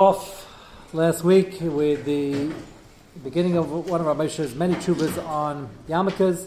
off 0.00 0.48
last 0.94 1.22
week 1.22 1.58
with 1.60 2.06
the 2.06 2.50
beginning 3.22 3.58
of 3.58 3.70
one 3.70 4.00
of 4.00 4.06
our 4.06 4.14
Moshe's 4.14 4.54
many 4.54 4.74
chuvas 4.76 5.22
on 5.26 5.68
yarmulkes. 5.90 6.46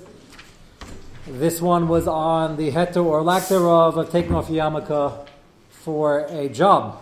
This 1.28 1.62
one 1.62 1.88
was 1.88 2.08
on 2.08 2.58
the 2.58 2.71
heter 2.71 3.05
or 3.05 3.21
lack 3.21 3.47
thereof 3.50 3.96
of 3.96 4.10
taking 4.10 4.34
off 4.34 4.47
yarmulke 4.47 5.28
for 5.70 6.26
a 6.31 6.50
job. 6.50 7.00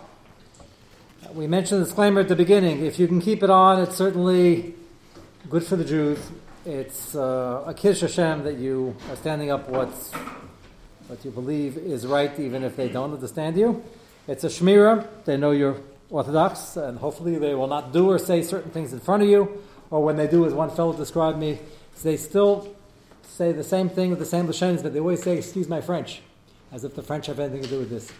We 1.32 1.46
mentioned 1.46 1.80
the 1.80 1.86
disclaimer 1.86 2.20
at 2.20 2.28
the 2.28 2.36
beginning. 2.36 2.84
If 2.84 2.98
you 2.98 3.08
can 3.08 3.22
keep 3.22 3.42
it 3.42 3.48
on, 3.48 3.80
it's 3.80 3.96
certainly 3.96 4.74
good 5.48 5.64
for 5.64 5.76
the 5.76 5.86
Jews. 5.86 6.18
It's 6.66 7.14
uh, 7.14 7.64
a 7.66 7.72
kiddush 7.72 8.02
Hashem 8.02 8.42
that 8.42 8.58
you 8.58 8.94
are 9.08 9.16
standing 9.16 9.50
up 9.50 9.70
what's 9.70 10.12
what 11.08 11.24
you 11.24 11.30
believe 11.30 11.78
is 11.78 12.06
right, 12.06 12.38
even 12.38 12.62
if 12.62 12.76
they 12.76 12.90
don't 12.90 13.14
understand 13.14 13.56
you. 13.56 13.82
It's 14.28 14.44
a 14.44 14.48
shmira. 14.48 15.08
They 15.24 15.38
know 15.38 15.52
you're 15.52 15.80
Orthodox, 16.12 16.76
and 16.76 16.98
hopefully 16.98 17.38
they 17.38 17.54
will 17.54 17.66
not 17.66 17.90
do 17.90 18.10
or 18.10 18.18
say 18.18 18.42
certain 18.42 18.70
things 18.70 18.92
in 18.92 19.00
front 19.00 19.22
of 19.22 19.30
you, 19.30 19.62
or 19.90 20.04
when 20.04 20.16
they 20.16 20.26
do, 20.26 20.44
as 20.44 20.52
one 20.52 20.68
fellow 20.68 20.92
described 20.92 21.38
me, 21.38 21.58
they 22.02 22.18
still 22.18 22.76
say 23.22 23.52
the 23.52 23.64
same 23.64 23.88
thing 23.88 24.10
with 24.10 24.18
the 24.18 24.26
same 24.26 24.46
lashonis, 24.46 24.82
but 24.82 24.92
they 24.92 25.00
always 25.00 25.22
say, 25.22 25.38
"Excuse 25.38 25.68
my 25.68 25.80
French," 25.80 26.20
as 26.70 26.84
if 26.84 26.94
the 26.94 27.02
French 27.02 27.26
have 27.26 27.40
anything 27.40 27.62
to 27.62 27.68
do 27.68 27.78
with 27.78 27.88
this. 27.88 28.12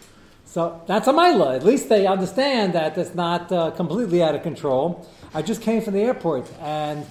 So 0.45 0.81
that's 0.87 1.07
a 1.07 1.13
mila. 1.13 1.55
At 1.55 1.63
least 1.63 1.87
they 1.87 2.07
understand 2.07 2.73
that 2.73 2.97
it's 2.97 3.13
not 3.13 3.51
uh, 3.51 3.71
completely 3.71 4.23
out 4.23 4.33
of 4.33 4.41
control. 4.41 5.07
I 5.33 5.43
just 5.43 5.61
came 5.61 5.81
from 5.81 5.93
the 5.93 6.01
airport, 6.01 6.51
and 6.61 7.05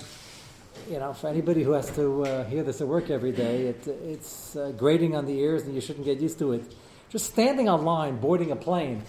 you 0.91 0.99
know, 0.99 1.13
for 1.13 1.29
anybody 1.29 1.63
who 1.63 1.73
has 1.73 1.91
to 1.95 2.25
uh, 2.25 2.45
hear 2.45 2.65
this 2.65 2.81
at 2.81 2.89
work 2.89 3.09
every 3.09 3.33
day, 3.33 3.67
it, 3.67 3.87
it's 3.87 4.57
uh, 4.57 4.73
grating 4.77 5.15
on 5.15 5.27
the 5.27 5.39
ears, 5.39 5.63
and 5.63 5.77
you 5.77 5.81
shouldn't 5.81 6.07
get 6.07 6.21
used 6.21 6.41
to 6.41 6.53
it. 6.53 6.65
Just 7.09 7.27
standing 7.27 7.69
on 7.69 7.85
line, 7.85 8.17
boarding 8.17 8.51
a 8.51 8.57
plane 8.57 9.03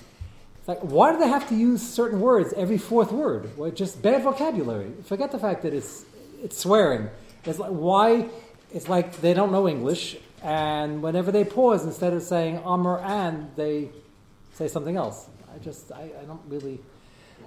like, 0.67 0.80
why 0.80 1.12
do 1.12 1.20
they 1.20 1.27
have 1.27 1.48
to 1.49 1.55
use 1.55 1.81
certain 1.81 2.22
words 2.22 2.53
every 2.53 2.77
fourth 2.77 3.12
word? 3.12 3.58
Well, 3.58 3.72
just 3.72 4.02
bad 4.02 4.23
vocabulary. 4.23 4.94
Forget 5.03 5.31
the 5.31 5.39
fact 5.39 5.63
that 5.63 5.73
it's, 5.73 6.05
it's 6.42 6.58
swearing. 6.58 7.09
It's 7.44 7.59
like, 7.59 7.72
why? 7.72 8.30
It's 8.73 8.88
like 8.88 9.19
they 9.19 9.34
don't 9.34 9.52
know 9.52 9.67
English, 9.67 10.17
and 10.41 11.03
whenever 11.03 11.31
they 11.31 11.44
pause, 11.44 11.86
instead 11.86 12.14
of 12.14 12.23
saying 12.23 12.61
um 12.66 12.86
or 12.88 13.00
and, 13.00 13.52
they 13.56 13.89
say 14.53 14.67
something 14.67 14.95
else. 14.95 15.28
I 15.53 15.58
just, 15.59 15.91
I, 15.91 16.11
I 16.22 16.25
don't 16.25 16.41
really. 16.47 16.80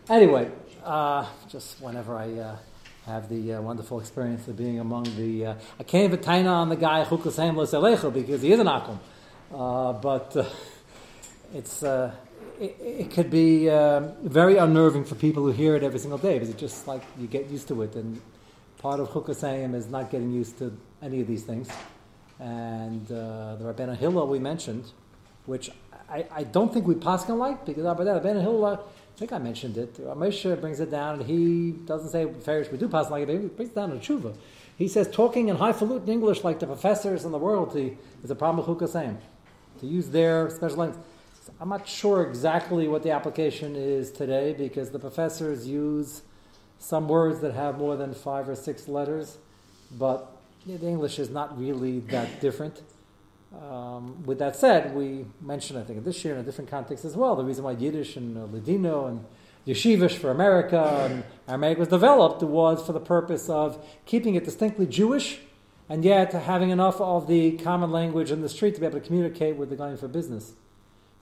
Anyway, 0.09 0.51
uh, 0.85 1.27
just 1.49 1.81
whenever 1.81 2.17
I 2.17 2.33
uh, 2.33 2.57
have 3.07 3.29
the 3.29 3.55
uh, 3.55 3.63
wonderful 3.63 3.99
experience 3.99 4.47
of 4.47 4.57
being 4.57 4.79
among 4.79 5.05
the. 5.17 5.47
Uh, 5.47 5.55
I 5.81 5.83
can't 5.85 6.05
even 6.05 6.19
taina 6.19 6.51
on 6.51 6.69
the 6.69 6.77
guy 6.77 7.05
Chukas 7.05 8.13
because 8.13 8.43
he 8.43 8.53
is 8.53 8.61
an 8.61 8.67
Akum. 8.67 8.99
Uh, 9.53 9.93
but 9.95 10.37
uh, 10.37 10.45
it's 11.55 11.83
it, 12.61 12.77
it, 12.81 13.11
could 13.11 13.31
be 13.31 13.69
um, 13.71 14.13
very 14.23 14.57
unnerving 14.57 15.05
for 15.05 15.15
people 15.15 15.43
who 15.43 15.53
hear 15.53 15.77
it 15.77 15.83
every 15.83 15.99
single 15.99 16.19
day 16.19 16.35
because 16.35 16.51
it's 16.51 16.61
just 16.61 16.87
like 16.87 17.03
you 17.19 17.27
get 17.27 17.49
used 17.49 17.69
to 17.69 17.83
it. 17.83 17.95
And 17.95 18.21
part 18.79 19.01
of 19.01 19.11
Chukasayim 19.11 19.75
is 19.75 19.89
not 19.89 20.11
getting 20.11 20.33
used 20.33 20.59
to 20.59 20.77
any 21.03 21.21
of 21.21 21.27
these 21.27 21.45
things. 21.45 21.69
And 22.39 23.05
uh, 23.11 23.57
the 23.57 23.65
Rabbeinu 23.73 23.97
Hillel 23.97 24.29
we 24.29 24.39
mentioned, 24.39 24.85
which 25.47 25.71
I, 26.09 26.27
I 26.31 26.43
don't 26.45 26.73
think 26.73 26.87
we 26.87 26.95
Paskin 26.95 27.39
like 27.39 27.65
because 27.65 27.85
Rabbeinu 27.85 28.41
Hillel, 28.41 28.67
I 28.67 29.19
think 29.19 29.33
I 29.33 29.39
mentioned 29.39 29.77
it. 29.77 29.97
Moshe 29.99 30.61
brings 30.61 30.81
it 30.81 30.91
down 30.91 31.21
and 31.21 31.29
he 31.29 31.73
doesn't 31.73 32.11
say 32.11 32.27
Farish 32.41 32.71
we 32.71 32.79
do 32.79 32.89
Paskin 32.89 33.11
like 33.11 33.29
it, 33.29 33.41
he 33.41 33.49
brings 33.49 33.71
it 33.71 33.75
down 33.75 33.93
in 33.93 34.01
Tshuva. 34.01 34.37
He 34.77 34.89
says 34.89 35.09
talking 35.11 35.49
in 35.49 35.57
highfalutin 35.57 36.09
English 36.09 36.45
like 36.45 36.59
the 36.59 36.67
professors 36.67 37.25
in 37.25 37.33
the 37.33 37.39
royalty 37.39 37.97
is 38.23 38.31
a 38.31 38.35
problem 38.35 38.67
with 38.67 38.79
Chukasayim. 38.79 39.17
To 39.81 39.87
use 39.87 40.09
their 40.09 40.49
special 40.51 40.79
language. 40.79 41.01
I'm 41.61 41.69
not 41.69 41.89
sure 41.89 42.23
exactly 42.27 42.89
what 42.89 43.03
the 43.03 43.11
application 43.11 43.77
is 43.77 44.11
today 44.11 44.53
because 44.53 44.91
the 44.91 44.99
professors 44.99 45.67
use 45.67 46.23
some 46.79 47.09
words 47.09 47.41
that 47.41 47.55
have 47.55 47.79
more 47.79 47.97
than 47.97 48.15
five 48.15 48.49
or 48.49 48.55
six 48.55 48.89
letters, 48.89 49.39
but 49.91 50.37
the 50.67 50.87
English 50.87 51.19
is 51.19 51.31
not 51.31 51.59
really 51.59 52.01
that 52.01 52.41
different. 52.41 52.83
Um, 53.55 54.25
with 54.25 54.39
that 54.41 54.57
said, 54.57 54.95
we 54.95 55.25
mentioned, 55.41 55.79
I 55.79 55.83
think, 55.83 56.05
this 56.05 56.25
year 56.25 56.35
in 56.35 56.41
a 56.41 56.43
different 56.43 56.71
context 56.71 57.05
as 57.05 57.17
well, 57.17 57.37
the 57.37 57.45
reason 57.45 57.65
why 57.65 57.73
Yiddish 57.73 58.17
and 58.17 58.37
uh, 58.37 58.45
Ladino 58.53 59.07
and 59.07 59.25
Yeshivish 59.67 60.17
for 60.17 60.31
America 60.31 60.81
and 61.09 61.25
Aramaic 61.49 61.79
was 61.79 61.89
developed 61.89 62.43
was 62.43 62.85
for 62.85 62.93
the 62.93 63.01
purpose 63.01 63.49
of 63.49 63.85
keeping 64.05 64.35
it 64.35 64.45
distinctly 64.45 64.87
Jewish 64.87 65.41
and 65.89 66.05
yet 66.05 66.33
having 66.33 66.71
enough 66.71 67.01
of 67.01 67.27
the 67.27 67.53
common 67.53 67.91
language 67.91 68.31
in 68.31 68.43
the 68.43 68.49
street 68.49 68.75
to 68.75 68.81
be 68.81 68.87
able 68.87 69.01
to 69.01 69.07
communicate 69.07 69.57
with 69.57 69.71
the 69.71 69.77
going 69.77 69.97
for 69.97 70.09
business. 70.09 70.53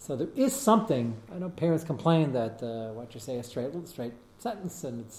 So 0.04 0.16
there 0.16 0.28
is 0.36 0.54
something. 0.54 1.16
I 1.34 1.38
know 1.38 1.48
parents 1.48 1.82
complain 1.82 2.34
that 2.34 2.62
uh, 2.62 2.92
what 2.92 3.14
you 3.14 3.20
say 3.20 3.38
a 3.38 3.42
straight 3.42 3.72
straight 3.88 4.12
sentence 4.36 4.84
and 4.84 5.00
it 5.00 5.14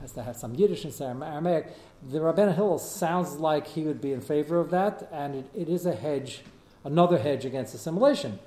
has 0.00 0.12
to 0.12 0.22
have 0.22 0.36
some 0.36 0.54
Yiddish 0.54 0.84
and 0.84 0.94
some 0.94 1.22
Aramaic. 1.22 1.66
The 2.10 2.20
Rabbeinu 2.20 2.54
Hillel 2.54 2.78
sounds 2.78 3.34
like 3.34 3.66
he 3.66 3.82
would 3.82 4.00
be 4.00 4.12
in 4.12 4.22
favor 4.22 4.58
of 4.58 4.70
that, 4.70 5.10
and 5.12 5.34
it, 5.34 5.50
it 5.54 5.68
is 5.68 5.84
a 5.84 5.94
hedge, 5.94 6.40
another 6.82 7.18
hedge 7.18 7.44
against 7.44 7.74
assimilation. 7.74 8.38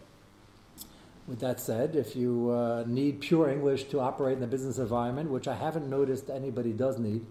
With 1.27 1.39
that 1.41 1.59
said, 1.59 1.95
if 1.95 2.15
you 2.15 2.49
uh, 2.49 2.83
need 2.87 3.21
pure 3.21 3.47
English 3.47 3.83
to 3.89 3.99
operate 3.99 4.33
in 4.33 4.39
the 4.39 4.47
business 4.47 4.79
environment, 4.79 5.29
which 5.29 5.47
I 5.47 5.53
haven't 5.53 5.87
noticed 5.87 6.31
anybody 6.31 6.73
does 6.73 6.97
need, 6.97 7.27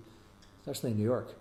especially 0.61 0.93
in 0.93 0.97
New 0.97 1.03
York, 1.03 1.35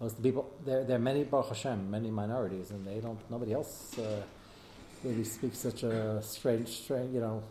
most 0.00 0.16
of 0.16 0.22
the 0.24 0.28
people 0.28 0.52
there, 0.64 0.82
there 0.82 0.96
are 0.96 1.06
many 1.12 1.22
Baruch 1.22 1.50
Hashem, 1.50 1.88
many 1.92 2.10
minorities, 2.10 2.72
and 2.72 2.84
they 2.84 2.98
don't. 2.98 3.20
Nobody 3.30 3.52
else. 3.52 3.96
Uh, 3.96 4.22
really 5.04 5.24
speaks 5.24 5.58
such 5.58 5.82
a 5.82 6.22
straight, 6.22 6.68
straight, 6.68 7.10
you 7.10 7.20
know, 7.20 7.42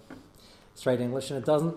straight 0.76 1.02
English, 1.02 1.32
and 1.32 1.40
it 1.40 1.46
doesn't. 1.46 1.76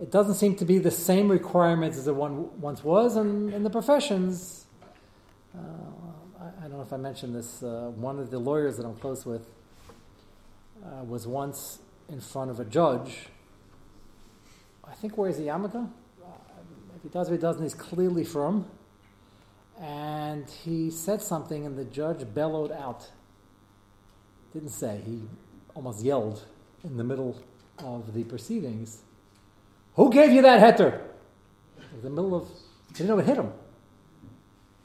It 0.00 0.12
doesn't 0.12 0.34
seem 0.34 0.54
to 0.56 0.64
be 0.64 0.78
the 0.78 0.92
same 0.92 1.28
requirements 1.28 1.98
as 1.98 2.06
it 2.06 2.14
one, 2.14 2.60
once 2.60 2.84
was, 2.84 3.16
and 3.16 3.52
in 3.52 3.64
the 3.64 3.70
professions. 3.70 4.66
Uh, 5.52 5.60
I, 6.40 6.44
I, 6.44 6.68
don't 6.68 6.74
know 6.74 6.82
if 6.82 6.92
I 6.92 6.98
mentioned 6.98 7.34
this. 7.34 7.64
Uh, 7.64 7.90
one 7.96 8.20
of 8.20 8.30
the 8.30 8.38
lawyers 8.38 8.76
that 8.76 8.86
I'm 8.86 8.94
close 8.94 9.26
with 9.26 9.48
uh, 10.84 11.02
was 11.02 11.26
once 11.26 11.80
in 12.08 12.20
front 12.20 12.52
of 12.52 12.60
a 12.60 12.64
judge. 12.64 13.26
I 14.84 14.94
think 14.94 15.18
where 15.18 15.30
is 15.30 15.38
he, 15.38 15.44
Yamaka? 15.44 15.84
Uh, 15.84 16.28
if 16.96 17.02
he 17.02 17.08
does, 17.08 17.26
if 17.26 17.32
he 17.32 17.40
doesn't, 17.40 17.62
he's 17.62 17.74
clearly 17.74 18.22
from. 18.22 18.66
And 19.80 20.48
he 20.48 20.90
said 20.90 21.22
something, 21.22 21.66
and 21.66 21.76
the 21.76 21.84
judge 21.84 22.24
bellowed 22.34 22.70
out 22.70 23.10
didn't 24.58 24.72
say, 24.72 25.00
he 25.04 25.20
almost 25.74 26.02
yelled 26.04 26.44
in 26.82 26.96
the 26.96 27.04
middle 27.04 27.40
of 27.78 28.12
the 28.12 28.24
proceedings, 28.24 29.02
Who 29.94 30.10
gave 30.10 30.32
you 30.32 30.42
that 30.42 30.60
heter? 30.60 31.00
In 31.94 32.02
the 32.02 32.10
middle 32.10 32.34
of, 32.34 32.48
he 32.88 32.94
didn't 32.94 33.08
know 33.08 33.16
what 33.16 33.24
hit 33.24 33.36
him. 33.36 33.52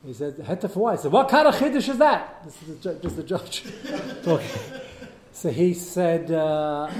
He 0.05 0.13
said, 0.13 0.37
Heter 0.37 0.71
for 0.71 0.79
what? 0.79 0.99
I 0.99 1.01
said, 1.01 1.11
What 1.11 1.27
kind 1.29 1.47
of 1.47 1.55
chiddush 1.55 1.89
is 1.89 1.97
that? 1.97 2.43
This 2.45 2.61
is 2.61 2.79
the, 2.79 2.93
just 2.95 3.15
the 3.15 3.23
judge 3.23 3.63
talking. 4.23 4.49
So 5.31 5.49
he 5.49 5.73
said, 5.73 6.29
uh, 6.29 6.91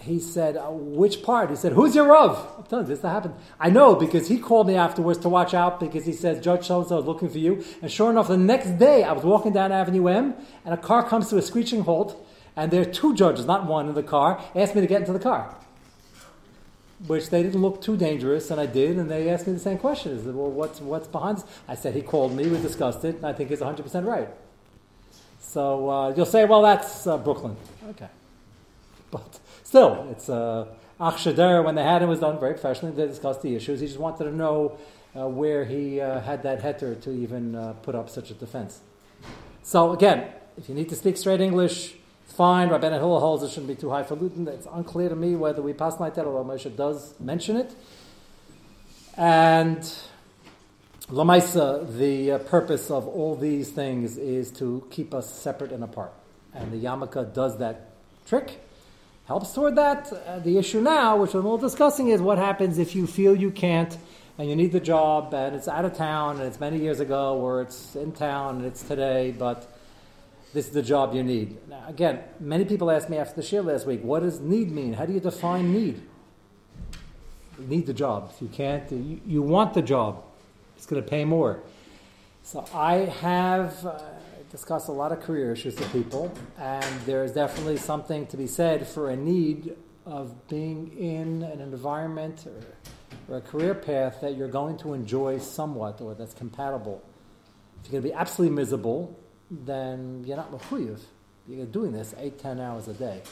he 0.00 0.18
said, 0.18 0.56
uh, 0.56 0.70
which 0.70 1.22
part? 1.22 1.50
He 1.50 1.56
said, 1.56 1.72
who's 1.72 1.94
your 1.94 2.06
Rav? 2.06 2.54
I'm 2.58 2.64
telling 2.64 2.86
you, 2.86 2.94
this 2.94 3.02
happened. 3.02 3.34
I 3.58 3.70
know 3.70 3.94
because 3.94 4.28
he 4.28 4.38
called 4.38 4.66
me 4.66 4.74
afterwards 4.74 5.18
to 5.20 5.28
watch 5.28 5.54
out 5.54 5.78
because 5.78 6.06
he 6.06 6.12
says, 6.12 6.42
Judge 6.42 6.66
so-and-so 6.66 6.98
is 7.00 7.04
looking 7.04 7.28
for 7.28 7.38
you. 7.38 7.64
And 7.82 7.90
sure 7.90 8.10
enough, 8.10 8.28
the 8.28 8.36
next 8.36 8.78
day 8.78 9.04
I 9.04 9.12
was 9.12 9.24
walking 9.24 9.52
down 9.52 9.72
Avenue 9.72 10.08
M 10.08 10.34
and 10.64 10.74
a 10.74 10.78
car 10.78 11.06
comes 11.06 11.28
to 11.30 11.36
a 11.38 11.42
screeching 11.42 11.82
halt 11.82 12.26
and 12.56 12.70
there 12.70 12.82
are 12.82 12.92
two 12.92 13.14
judges, 13.14 13.46
not 13.46 13.66
one, 13.66 13.88
in 13.88 13.94
the 13.94 14.02
car, 14.02 14.42
asked 14.54 14.74
me 14.74 14.80
to 14.80 14.86
get 14.86 15.00
into 15.00 15.12
the 15.12 15.18
car. 15.18 15.54
Which 17.06 17.30
they 17.30 17.42
didn't 17.42 17.62
look 17.62 17.80
too 17.80 17.96
dangerous, 17.96 18.50
and 18.50 18.60
I 18.60 18.66
did, 18.66 18.98
and 18.98 19.10
they 19.10 19.30
asked 19.30 19.46
me 19.46 19.54
the 19.54 19.58
same 19.58 19.78
question. 19.78 20.22
Said, 20.22 20.34
well, 20.34 20.50
what's, 20.50 20.80
what's 20.80 21.08
behind 21.08 21.38
this? 21.38 21.46
I 21.66 21.74
said, 21.74 21.94
he 21.94 22.02
called 22.02 22.34
me, 22.34 22.46
we 22.48 22.60
discussed 22.60 23.04
it, 23.04 23.16
and 23.16 23.26
I 23.26 23.32
think 23.32 23.48
he's 23.48 23.60
100% 23.60 24.04
right. 24.04 24.28
So 25.40 25.88
uh, 25.88 26.14
you'll 26.14 26.26
say, 26.26 26.44
well, 26.44 26.62
that's 26.62 27.06
uh, 27.06 27.16
Brooklyn. 27.16 27.56
Okay. 27.90 28.08
But 29.10 29.40
Still, 29.70 30.08
it's 30.10 30.28
uh, 30.28 30.66
Ach 31.00 31.24
when 31.26 31.76
they 31.76 31.84
had 31.84 32.02
him, 32.02 32.08
was 32.08 32.18
done 32.18 32.40
very 32.40 32.54
professionally. 32.54 32.92
They 32.92 33.06
discussed 33.06 33.40
the 33.40 33.54
issues. 33.54 33.78
He 33.78 33.86
just 33.86 34.00
wanted 34.00 34.24
to 34.24 34.34
know 34.34 34.76
uh, 35.16 35.28
where 35.28 35.64
he 35.64 36.00
uh, 36.00 36.18
had 36.22 36.42
that 36.42 36.60
heter 36.60 37.00
to 37.02 37.12
even 37.12 37.54
uh, 37.54 37.74
put 37.74 37.94
up 37.94 38.10
such 38.10 38.32
a 38.32 38.34
defense. 38.34 38.80
So, 39.62 39.92
again, 39.92 40.26
if 40.58 40.68
you 40.68 40.74
need 40.74 40.88
to 40.88 40.96
speak 40.96 41.16
straight 41.16 41.40
English, 41.40 41.94
fine. 42.26 42.68
Rabbeinu 42.68 42.94
Hillel 42.94 43.20
holds 43.20 43.44
it 43.44 43.50
shouldn't 43.50 43.68
be 43.68 43.76
too 43.76 43.90
high 43.90 44.02
for 44.02 44.16
Luton. 44.16 44.48
It's 44.48 44.66
unclear 44.72 45.08
to 45.08 45.14
me 45.14 45.36
whether 45.36 45.62
we 45.62 45.72
pass 45.72 46.00
like 46.00 46.16
that, 46.16 46.26
although 46.26 46.52
Moshe 46.52 46.76
does 46.76 47.14
mention 47.20 47.56
it. 47.56 47.72
And 49.16 49.78
Lamaisa, 51.10 51.96
the 51.96 52.32
uh, 52.32 52.38
purpose 52.38 52.90
of 52.90 53.06
all 53.06 53.36
these 53.36 53.70
things 53.70 54.18
is 54.18 54.50
to 54.50 54.84
keep 54.90 55.14
us 55.14 55.32
separate 55.32 55.70
and 55.70 55.84
apart. 55.84 56.12
And 56.52 56.72
the 56.72 56.84
yarmulke 56.84 57.32
does 57.32 57.56
that 57.58 57.90
trick 58.26 58.58
helps 59.30 59.52
toward 59.52 59.76
that. 59.76 60.12
Uh, 60.12 60.40
the 60.40 60.58
issue 60.58 60.80
now, 60.80 61.16
which 61.16 61.34
we're 61.34 61.44
all 61.44 61.56
discussing, 61.56 62.08
is 62.08 62.20
what 62.20 62.36
happens 62.36 62.78
if 62.78 62.96
you 62.96 63.06
feel 63.06 63.36
you 63.36 63.52
can't 63.52 63.96
and 64.36 64.50
you 64.50 64.56
need 64.56 64.72
the 64.72 64.80
job 64.80 65.32
and 65.32 65.54
it's 65.54 65.68
out 65.68 65.84
of 65.84 65.96
town 65.96 66.38
and 66.38 66.46
it's 66.46 66.58
many 66.58 66.80
years 66.80 66.98
ago 66.98 67.36
or 67.36 67.62
it's 67.62 67.94
in 67.94 68.10
town 68.10 68.56
and 68.56 68.64
it's 68.64 68.82
today, 68.82 69.30
but 69.30 69.72
this 70.52 70.66
is 70.66 70.72
the 70.72 70.82
job 70.82 71.14
you 71.14 71.22
need. 71.22 71.56
Now, 71.68 71.84
again, 71.86 72.18
many 72.40 72.64
people 72.64 72.90
asked 72.90 73.08
me 73.08 73.18
after 73.18 73.36
the 73.36 73.46
shir 73.46 73.62
last 73.62 73.86
week, 73.86 74.02
what 74.02 74.24
does 74.24 74.40
need 74.40 74.72
mean? 74.72 74.94
How 74.94 75.06
do 75.06 75.12
you 75.12 75.20
define 75.20 75.72
need? 75.72 76.02
need 77.56 77.86
the 77.86 77.94
job. 77.94 78.32
If 78.34 78.42
you 78.42 78.48
can't, 78.48 78.90
you, 78.90 79.20
you 79.24 79.42
want 79.42 79.74
the 79.74 79.82
job. 79.82 80.24
It's 80.76 80.86
going 80.86 81.00
to 81.00 81.08
pay 81.08 81.24
more. 81.24 81.60
So 82.42 82.64
I 82.74 82.94
have 83.20 83.86
uh, 83.86 84.00
discussed 84.50 84.88
a 84.88 84.92
lot 84.92 85.12
of 85.12 85.20
career 85.20 85.52
issues 85.52 85.78
with 85.78 85.90
people, 85.92 86.32
and 86.58 87.00
there 87.06 87.24
is 87.24 87.32
definitely 87.32 87.76
something 87.76 88.26
to 88.26 88.36
be 88.36 88.46
said 88.46 88.86
for 88.86 89.10
a 89.10 89.16
need 89.16 89.76
of 90.04 90.48
being 90.48 90.92
in 90.98 91.42
an 91.44 91.60
environment 91.60 92.46
or, 92.46 93.34
or 93.34 93.38
a 93.38 93.40
career 93.40 93.74
path 93.74 94.20
that 94.20 94.36
you're 94.36 94.48
going 94.48 94.76
to 94.78 94.92
enjoy 94.92 95.38
somewhat 95.38 96.00
or 96.00 96.14
that's 96.14 96.34
compatible. 96.34 97.02
If 97.78 97.86
you're 97.86 98.00
going 98.00 98.02
to 98.02 98.08
be 98.08 98.14
absolutely 98.14 98.56
miserable, 98.56 99.18
then 99.50 100.24
you're 100.26 100.36
not 100.36 100.50
mechuyev. 100.50 101.00
You're 101.46 101.66
doing 101.66 101.92
this 101.92 102.14
eight, 102.18 102.38
ten 102.38 102.60
hours 102.60 102.88
a 102.88 102.94
day. 102.94 103.22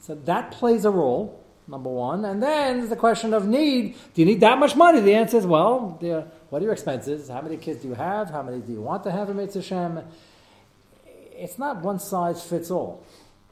So 0.00 0.14
that 0.14 0.52
plays 0.52 0.84
a 0.84 0.90
role, 0.90 1.44
number 1.68 1.90
one. 1.90 2.24
And 2.24 2.42
then 2.42 2.78
there's 2.78 2.90
the 2.90 2.96
question 2.96 3.34
of 3.34 3.46
need. 3.46 3.96
Do 4.14 4.22
you 4.22 4.26
need 4.26 4.40
that 4.40 4.58
much 4.58 4.76
money? 4.76 5.00
The 5.00 5.14
answer 5.14 5.36
is, 5.36 5.46
well, 5.46 5.98
what 6.48 6.62
are 6.62 6.64
your 6.64 6.72
expenses? 6.72 7.28
How 7.28 7.42
many 7.42 7.56
kids 7.56 7.82
do 7.82 7.88
you 7.88 7.94
have? 7.94 8.30
How 8.30 8.42
many 8.42 8.60
do 8.60 8.72
you 8.72 8.80
want 8.80 9.04
to 9.04 9.10
have 9.10 9.30
in 9.30 9.36
Mitzvah 9.36 9.62
It's 11.40 11.58
not 11.58 11.82
one 11.82 11.98
size 11.98 12.42
fits 12.42 12.70
all. 12.70 13.04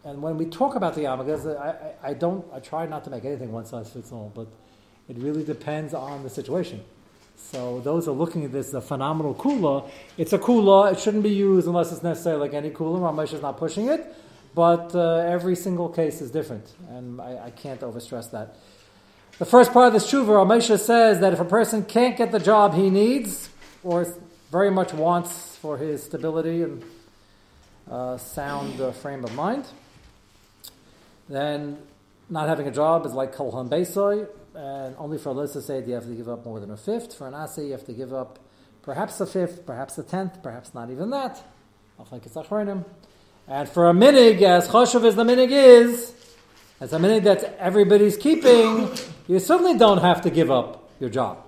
And 0.05 0.23
when 0.23 0.37
we 0.37 0.45
talk 0.45 0.75
about 0.75 0.95
the 0.95 1.03
yarmulkes, 1.03 1.59
I, 1.59 2.09
I, 2.11 2.15
don't, 2.15 2.45
I 2.53 2.61
try 2.61 2.87
not 2.87 3.05
to 3.05 3.11
make 3.11 3.25
anything 3.25 3.51
one 3.51 3.65
size 3.65 3.91
fits 3.91 4.13
all, 4.13 4.31
but 4.35 4.47
it 5.09 5.17
really 5.19 5.43
depends 5.43 5.95
on 5.95 6.23
the 6.23 6.31
situation. 6.31 6.85
So 7.37 7.81
those 7.81 8.07
are 8.07 8.13
looking 8.13 8.45
at 8.45 8.53
this 8.53 8.75
a 8.75 8.81
phenomenal 8.81 9.35
kula. 9.35 9.89
It's 10.19 10.33
a 10.33 10.39
kula. 10.39 10.93
It 10.93 11.01
shouldn't 11.01 11.23
be 11.23 11.31
used 11.31 11.67
unless 11.67 11.91
it's 11.93 12.03
necessary, 12.03 12.37
like 12.37 12.53
any 12.53 12.71
kula. 12.71 13.01
Ramesh 13.01 13.33
is 13.33 13.41
not 13.41 13.57
pushing 13.57 13.89
it, 13.89 14.15
but 14.55 14.95
uh, 14.95 15.19
every 15.19 15.57
single 15.57 15.89
case 15.89 16.21
is 16.21 16.31
different, 16.31 16.75
and 16.91 17.21
I, 17.21 17.47
I, 17.47 17.51
can't 17.51 17.81
overstress 17.81 18.31
that. 18.33 18.57
The 19.39 19.45
first 19.45 19.73
part 19.73 19.87
of 19.87 19.93
this 19.93 20.11
tshuva, 20.11 20.27
Ramesh 20.27 20.77
says 20.79 21.21
that 21.21 21.33
if 21.33 21.41
a 21.41 21.45
person 21.45 21.85
can't 21.85 22.17
get 22.17 22.33
the 22.33 22.41
job 22.41 22.75
he 22.75 22.91
needs, 22.91 23.51
or 23.85 24.07
very 24.51 24.71
much 24.71 24.93
wants 24.93 25.57
for 25.57 25.79
his 25.79 26.03
stability 26.03 26.63
and 26.63 26.83
sound 28.19 28.81
uh, 28.81 28.93
frame 28.93 29.25
of 29.25 29.35
mind, 29.35 29.67
then 31.29 31.79
not 32.31 32.49
having 32.49 32.67
a 32.67 32.71
job 32.71 33.07
is 33.07 33.13
like 33.13 33.35
kolhan 33.35 33.69
beisoy, 33.69 34.27
and 34.55 34.95
only 34.99 35.19
for 35.19 35.41
a 35.41 35.49
say 35.49 35.85
you 35.87 35.95
have 35.95 36.05
to 36.05 36.15
give 36.15 36.29
up 36.29 36.45
more 36.45 36.61
than 36.61 36.71
a 36.71 36.77
fifth. 36.77 37.15
For 37.15 37.27
an 37.29 37.35
assay, 37.35 37.67
you 37.67 37.73
have 37.73 37.87
to 37.87 37.93
give 37.93 38.13
up 38.13 38.39
perhaps 38.83 39.21
a 39.21 39.27
fifth, 39.27 39.65
perhaps 39.65 39.99
a 39.99 40.03
tenth, 40.03 40.43
perhaps 40.43 40.75
not 40.75 40.91
even 40.91 41.11
that. 41.11 41.43
And 43.49 43.69
for 43.69 43.89
a 43.89 43.93
minig, 43.93 44.43
as 44.43 44.69
choshev 44.69 45.05
as 45.05 45.17
the 45.17 45.25
minig 45.25 45.51
is, 45.51 46.15
as 46.81 46.93
a 46.93 46.99
minig 46.99 47.25
that 47.25 47.57
everybody's 47.59 48.17
keeping, 48.17 48.91
you 49.27 49.39
certainly 49.39 49.77
don't 49.77 49.99
have 49.99 50.23
to 50.23 50.31
give 50.31 50.51
up 50.51 50.91
your 51.01 51.11
job. 51.11 51.39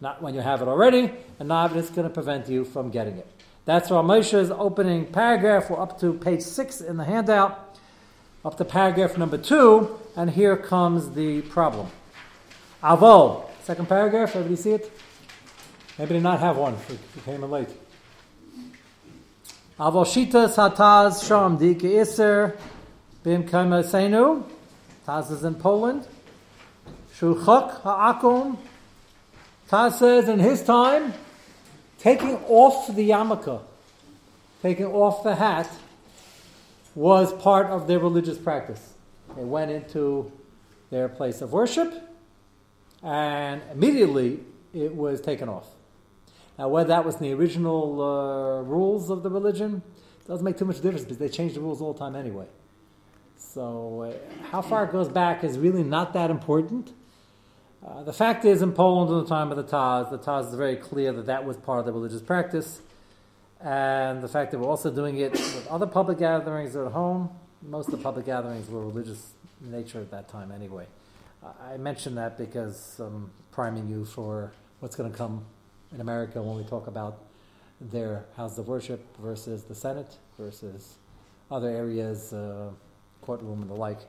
Not 0.00 0.20
when 0.22 0.34
you 0.34 0.40
have 0.40 0.60
it 0.62 0.68
already, 0.68 1.12
and 1.38 1.48
not 1.48 1.70
if 1.70 1.76
it's 1.76 1.90
going 1.90 2.08
to 2.08 2.12
prevent 2.12 2.48
you 2.48 2.64
from 2.64 2.90
getting 2.90 3.16
it. 3.16 3.26
That's 3.66 3.88
Ramosha's 3.88 4.50
opening 4.50 5.06
paragraph. 5.06 5.70
We're 5.70 5.80
up 5.80 5.98
to 6.00 6.12
page 6.12 6.42
six 6.42 6.82
in 6.82 6.98
the 6.98 7.04
handout, 7.04 7.78
up 8.44 8.58
to 8.58 8.64
paragraph 8.64 9.16
number 9.16 9.38
two, 9.38 9.98
and 10.16 10.28
here 10.30 10.54
comes 10.54 11.10
the 11.14 11.40
problem. 11.40 11.86
Avol, 12.82 13.48
second 13.62 13.88
paragraph, 13.88 14.36
everybody 14.36 14.56
see 14.56 14.72
it? 14.72 14.92
Maybe 15.98 16.20
not 16.20 16.40
have 16.40 16.58
one 16.58 16.74
if 16.74 16.90
you 16.90 17.22
came 17.24 17.42
in 17.42 17.50
late. 17.50 17.70
Avol 19.80 20.04
shita 20.04 20.52
sataz 20.52 21.26
sham 21.26 21.56
di 21.56 21.74
iser 21.98 22.58
bim 23.22 23.44
seinu. 23.44 24.44
Taz 25.06 25.30
is 25.30 25.42
in 25.42 25.54
Poland. 25.54 26.06
Shuchok 27.16 27.80
ha'akum. 27.80 28.58
Taz 29.70 29.92
says 29.92 30.28
in 30.28 30.38
his 30.38 30.62
time, 30.62 31.14
taking 32.04 32.36
off 32.48 32.94
the 32.94 33.08
yarmulke, 33.08 33.62
taking 34.60 34.84
off 34.84 35.24
the 35.24 35.34
hat, 35.34 35.68
was 36.94 37.32
part 37.42 37.66
of 37.68 37.86
their 37.86 37.98
religious 37.98 38.36
practice. 38.36 38.92
They 39.34 39.42
went 39.42 39.70
into 39.70 40.30
their 40.90 41.08
place 41.08 41.40
of 41.40 41.52
worship 41.52 41.92
and 43.02 43.62
immediately 43.72 44.40
it 44.74 44.94
was 44.94 45.22
taken 45.22 45.48
off. 45.48 45.66
Now, 46.58 46.68
whether 46.68 46.88
that 46.88 47.06
was 47.06 47.16
in 47.16 47.22
the 47.22 47.32
original 47.32 48.00
uh, 48.00 48.62
rules 48.62 49.08
of 49.08 49.22
the 49.22 49.30
religion 49.30 49.82
doesn't 50.28 50.44
make 50.44 50.58
too 50.58 50.66
much 50.66 50.82
difference 50.82 51.04
because 51.04 51.18
they 51.18 51.30
change 51.30 51.54
the 51.54 51.60
rules 51.60 51.80
all 51.80 51.94
the 51.94 51.98
time 51.98 52.14
anyway. 52.14 52.46
So, 53.38 54.02
uh, 54.12 54.46
how 54.50 54.60
far 54.60 54.84
it 54.84 54.92
goes 54.92 55.08
back 55.08 55.42
is 55.42 55.58
really 55.58 55.82
not 55.82 56.12
that 56.12 56.30
important. 56.30 56.92
Uh, 57.84 58.02
the 58.02 58.14
fact 58.14 58.46
is, 58.46 58.62
in 58.62 58.72
Poland 58.72 59.10
in 59.10 59.18
the 59.18 59.28
time 59.28 59.50
of 59.50 59.58
the 59.58 59.64
Taz, 59.64 60.10
the 60.10 60.18
Taz 60.18 60.48
is 60.48 60.54
very 60.54 60.76
clear 60.76 61.12
that 61.12 61.26
that 61.26 61.44
was 61.44 61.58
part 61.58 61.80
of 61.80 61.84
the 61.84 61.92
religious 61.92 62.22
practice. 62.22 62.80
And 63.60 64.22
the 64.22 64.28
fact 64.28 64.52
that 64.52 64.58
we're 64.58 64.68
also 64.68 64.90
doing 64.90 65.18
it 65.18 65.32
with 65.32 65.66
other 65.70 65.86
public 65.86 66.18
gatherings 66.18 66.74
at 66.76 66.92
home, 66.92 67.28
most 67.60 67.88
of 67.88 67.98
the 67.98 68.02
public 68.02 68.24
gatherings 68.24 68.70
were 68.70 68.80
religious 68.80 69.32
in 69.62 69.70
nature 69.70 70.00
at 70.00 70.10
that 70.12 70.28
time 70.28 70.50
anyway. 70.50 70.86
I 71.62 71.76
mention 71.76 72.14
that 72.14 72.38
because 72.38 72.98
I'm 72.98 73.30
priming 73.52 73.86
you 73.86 74.06
for 74.06 74.52
what's 74.80 74.96
going 74.96 75.12
to 75.12 75.16
come 75.16 75.44
in 75.92 76.00
America 76.00 76.40
when 76.40 76.56
we 76.56 76.64
talk 76.64 76.86
about 76.86 77.18
their 77.82 78.24
house 78.34 78.56
of 78.56 78.66
worship 78.66 79.04
versus 79.18 79.64
the 79.64 79.74
Senate 79.74 80.16
versus 80.38 80.94
other 81.50 81.68
areas, 81.68 82.32
uh, 82.32 82.70
courtroom 83.20 83.60
and 83.60 83.70
the 83.70 83.74
like. 83.74 84.00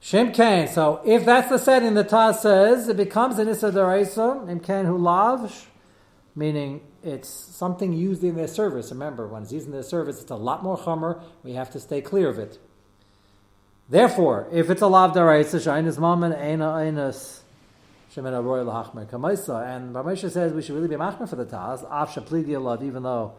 Shem 0.00 0.32
Kain. 0.32 0.66
So 0.66 1.02
if 1.04 1.26
that's 1.26 1.50
the 1.50 1.58
setting, 1.58 1.94
the 1.94 2.04
Taz 2.04 2.36
says 2.36 2.88
it 2.88 2.96
becomes 2.96 3.38
an 3.38 3.48
Issa 3.48 3.70
Daraisa, 3.70 4.48
Im 4.50 4.58
Kain 4.58 4.86
Hu 4.86 4.96
Lav, 4.96 5.68
meaning 6.34 6.80
it's 7.02 7.28
something 7.28 7.92
used 7.92 8.24
in 8.24 8.34
their 8.34 8.48
service. 8.48 8.90
Remember, 8.90 9.28
when 9.28 9.42
it's 9.42 9.52
used 9.52 9.66
in 9.66 9.72
their 9.72 9.82
service, 9.82 10.20
it's 10.22 10.30
a 10.30 10.36
lot 10.36 10.62
more 10.62 10.78
Chomer. 10.78 11.22
We 11.42 11.52
have 11.52 11.70
to 11.72 11.80
stay 11.80 12.00
clear 12.00 12.28
of 12.28 12.38
it. 12.38 12.58
Therefore, 13.90 14.48
if 14.52 14.70
it's 14.70 14.82
a 14.82 14.86
lav 14.86 15.12
daraisa, 15.12 15.58
shainis 15.60 15.98
mammon 15.98 16.32
eina 16.32 16.76
einas 16.76 17.40
shemina 18.14 18.42
royal 18.42 18.66
hachmer 18.66 19.04
kamaisa, 19.04 19.76
and 19.76 19.94
Ramesha 19.94 20.30
says 20.30 20.52
we 20.52 20.62
should 20.62 20.76
really 20.76 20.88
be 20.88 20.94
machmer 20.94 21.28
for 21.28 21.36
the 21.36 21.44
taz, 21.44 21.82
af 21.90 22.14
shapligi 22.14 22.50
alav, 22.50 22.82
even 22.84 23.02
though 23.02 23.34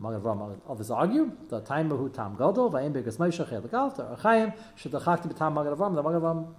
Magad 0.00 0.58
others 0.68 0.90
argue 0.90 1.32
the 1.48 1.60
time 1.60 1.92
of 1.92 1.98
who 1.98 2.08
tam 2.08 2.32
gadol 2.32 2.70
va'im 2.70 2.92
begas 2.92 3.18
Moshe 3.18 3.48
chel 3.48 3.62
galta 3.62 4.10
or 4.10 4.16
chayim 4.16 4.54
should 4.74 4.92
the 4.92 5.00
chakti 5.00 5.28
b'tam 5.28 5.52
Magen 5.52 5.74
Avram. 5.74 5.94
The 5.94 6.02
Magen 6.02 6.20
Avram 6.20 6.54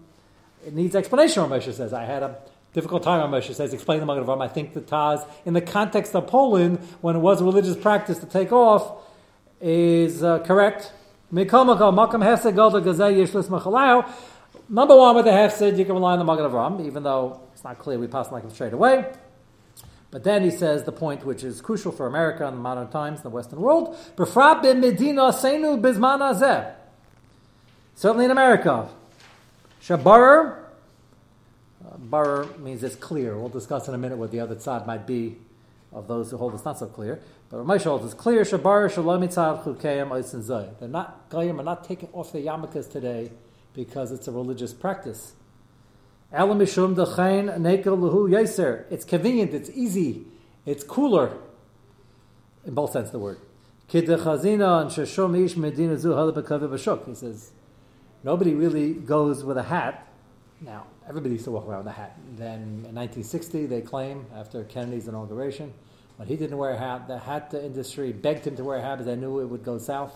it 0.65 0.74
needs 0.74 0.95
explanation. 0.95 1.44
Ramesha 1.44 1.74
says 1.74 1.94
I 1.94 2.06
had 2.06 2.24
a 2.24 2.38
difficult 2.74 3.03
time. 3.03 3.30
Ramesha 3.30 3.53
says 3.53 3.74
explain 3.74 4.00
the 4.00 4.06
Magen 4.06 4.24
Avram. 4.24 4.41
I 4.41 4.47
think 4.47 4.74
the 4.74 4.81
Taz 4.81 5.27
in 5.46 5.53
the 5.53 5.62
context 5.62 6.15
of 6.15 6.27
Poland 6.27 6.79
when 7.01 7.15
it 7.15 7.19
was 7.19 7.41
a 7.41 7.43
religious 7.43 7.75
practice 7.75 8.19
to 8.19 8.25
take 8.25 8.51
off 8.51 9.03
is 9.60 10.24
uh, 10.24 10.39
correct. 10.39 10.91
Number 11.31 11.75
one, 14.96 15.15
with 15.15 15.25
the 15.25 15.31
hefsid, 15.31 15.77
you 15.77 15.86
can 15.86 15.96
rely 15.96 16.13
on 16.13 16.19
the 16.19 16.25
Magen 16.25 16.46
Avram, 16.46 16.86
even 16.86 17.01
though 17.01 17.41
it's 17.53 17.63
not 17.63 17.79
clear 17.79 17.98
we 17.98 18.07
pass 18.07 18.31
like 18.31 18.43
straight 18.51 18.74
away. 18.74 19.12
But 20.13 20.24
then 20.24 20.43
he 20.43 20.51
says 20.51 20.84
the 20.84 20.91
point 20.91 21.25
which 21.25 21.43
is 21.43 21.60
crucial 21.60 21.91
for 21.91 22.05
America 22.05 22.46
in 22.46 22.53
the 22.53 22.60
modern 22.60 22.88
times, 22.89 23.17
in 23.17 23.24
the 23.24 23.32
Western 23.32 23.60
world, 23.60 23.98
Certainly 27.96 28.25
in 28.25 28.32
America. 28.32 28.89
Shabar, 29.82 30.58
uh, 31.84 31.98
bar 31.98 32.46
means 32.60 32.84
it's 32.84 32.96
clear. 32.96 33.36
We'll 33.36 33.50
discuss 33.50 33.88
in 33.88 33.96
a 33.96 33.98
minute 33.98 34.20
what 34.20 34.29
the 34.29 34.39
other 34.39 34.60
side 34.60 34.86
might 34.86 35.08
be 35.08 35.38
of 35.91 36.08
those 36.08 36.29
who 36.29 36.38
hold 36.38 36.53
it's 36.53 36.63
not 36.63 36.77
so 36.77 36.86
clear. 36.86 37.20
But 37.50 37.65
Ramesh 37.65 37.86
holds 37.86 38.05
it's 38.05 38.13
clear. 38.13 38.43
Shabar 38.43 38.93
shalom 38.93 39.24
chukayim 39.24 40.12
oisin 40.12 40.43
zoy. 40.43 40.77
They're 40.79 40.89
not 40.89 41.27
goyim 41.32 41.60
are 41.60 41.63
not 41.63 41.86
taking 41.86 42.10
off 42.13 42.32
their 42.32 42.43
yarmulkes 42.43 42.91
today 42.91 43.32
because 43.74 44.12
it's 44.12 44.27
a 44.27 44.32
religious 44.32 44.74
practice. 44.74 45.34
It's 48.89 49.05
convenient. 49.05 49.53
It's 49.53 49.69
easy. 49.69 50.25
It's 50.65 50.83
cooler. 50.83 51.37
In 52.65 52.73
both 52.73 52.91
sense 52.91 53.07
of 53.07 53.11
the 53.11 53.19
word. 53.19 53.37
He 57.05 57.15
says 57.15 57.51
nobody 58.23 58.53
really 58.53 58.93
goes 58.93 59.43
with 59.43 59.57
a 59.57 59.63
hat. 59.63 60.07
Now 60.61 60.87
everybody 61.07 61.33
used 61.33 61.45
to 61.45 61.51
walk 61.51 61.67
around 61.67 61.85
with 61.85 61.93
a 61.93 61.97
hat. 61.97 62.17
Then 62.37 62.85
in 62.87 62.95
1960 62.95 63.65
they 63.67 63.81
claim 63.81 64.25
after 64.35 64.63
Kennedy's 64.63 65.07
inauguration 65.07 65.73
when 66.17 66.27
he 66.27 66.35
didn't 66.35 66.57
wear 66.57 66.71
a 66.71 66.77
hat, 66.77 67.07
the 67.07 67.17
hat 67.17 67.53
industry 67.53 68.11
begged 68.11 68.45
him 68.45 68.55
to 68.57 68.63
wear 68.63 68.77
a 68.77 68.81
hat 68.81 68.95
because 68.95 69.07
they 69.07 69.15
knew 69.15 69.39
it 69.39 69.45
would 69.45 69.63
go 69.63 69.77
south. 69.77 70.13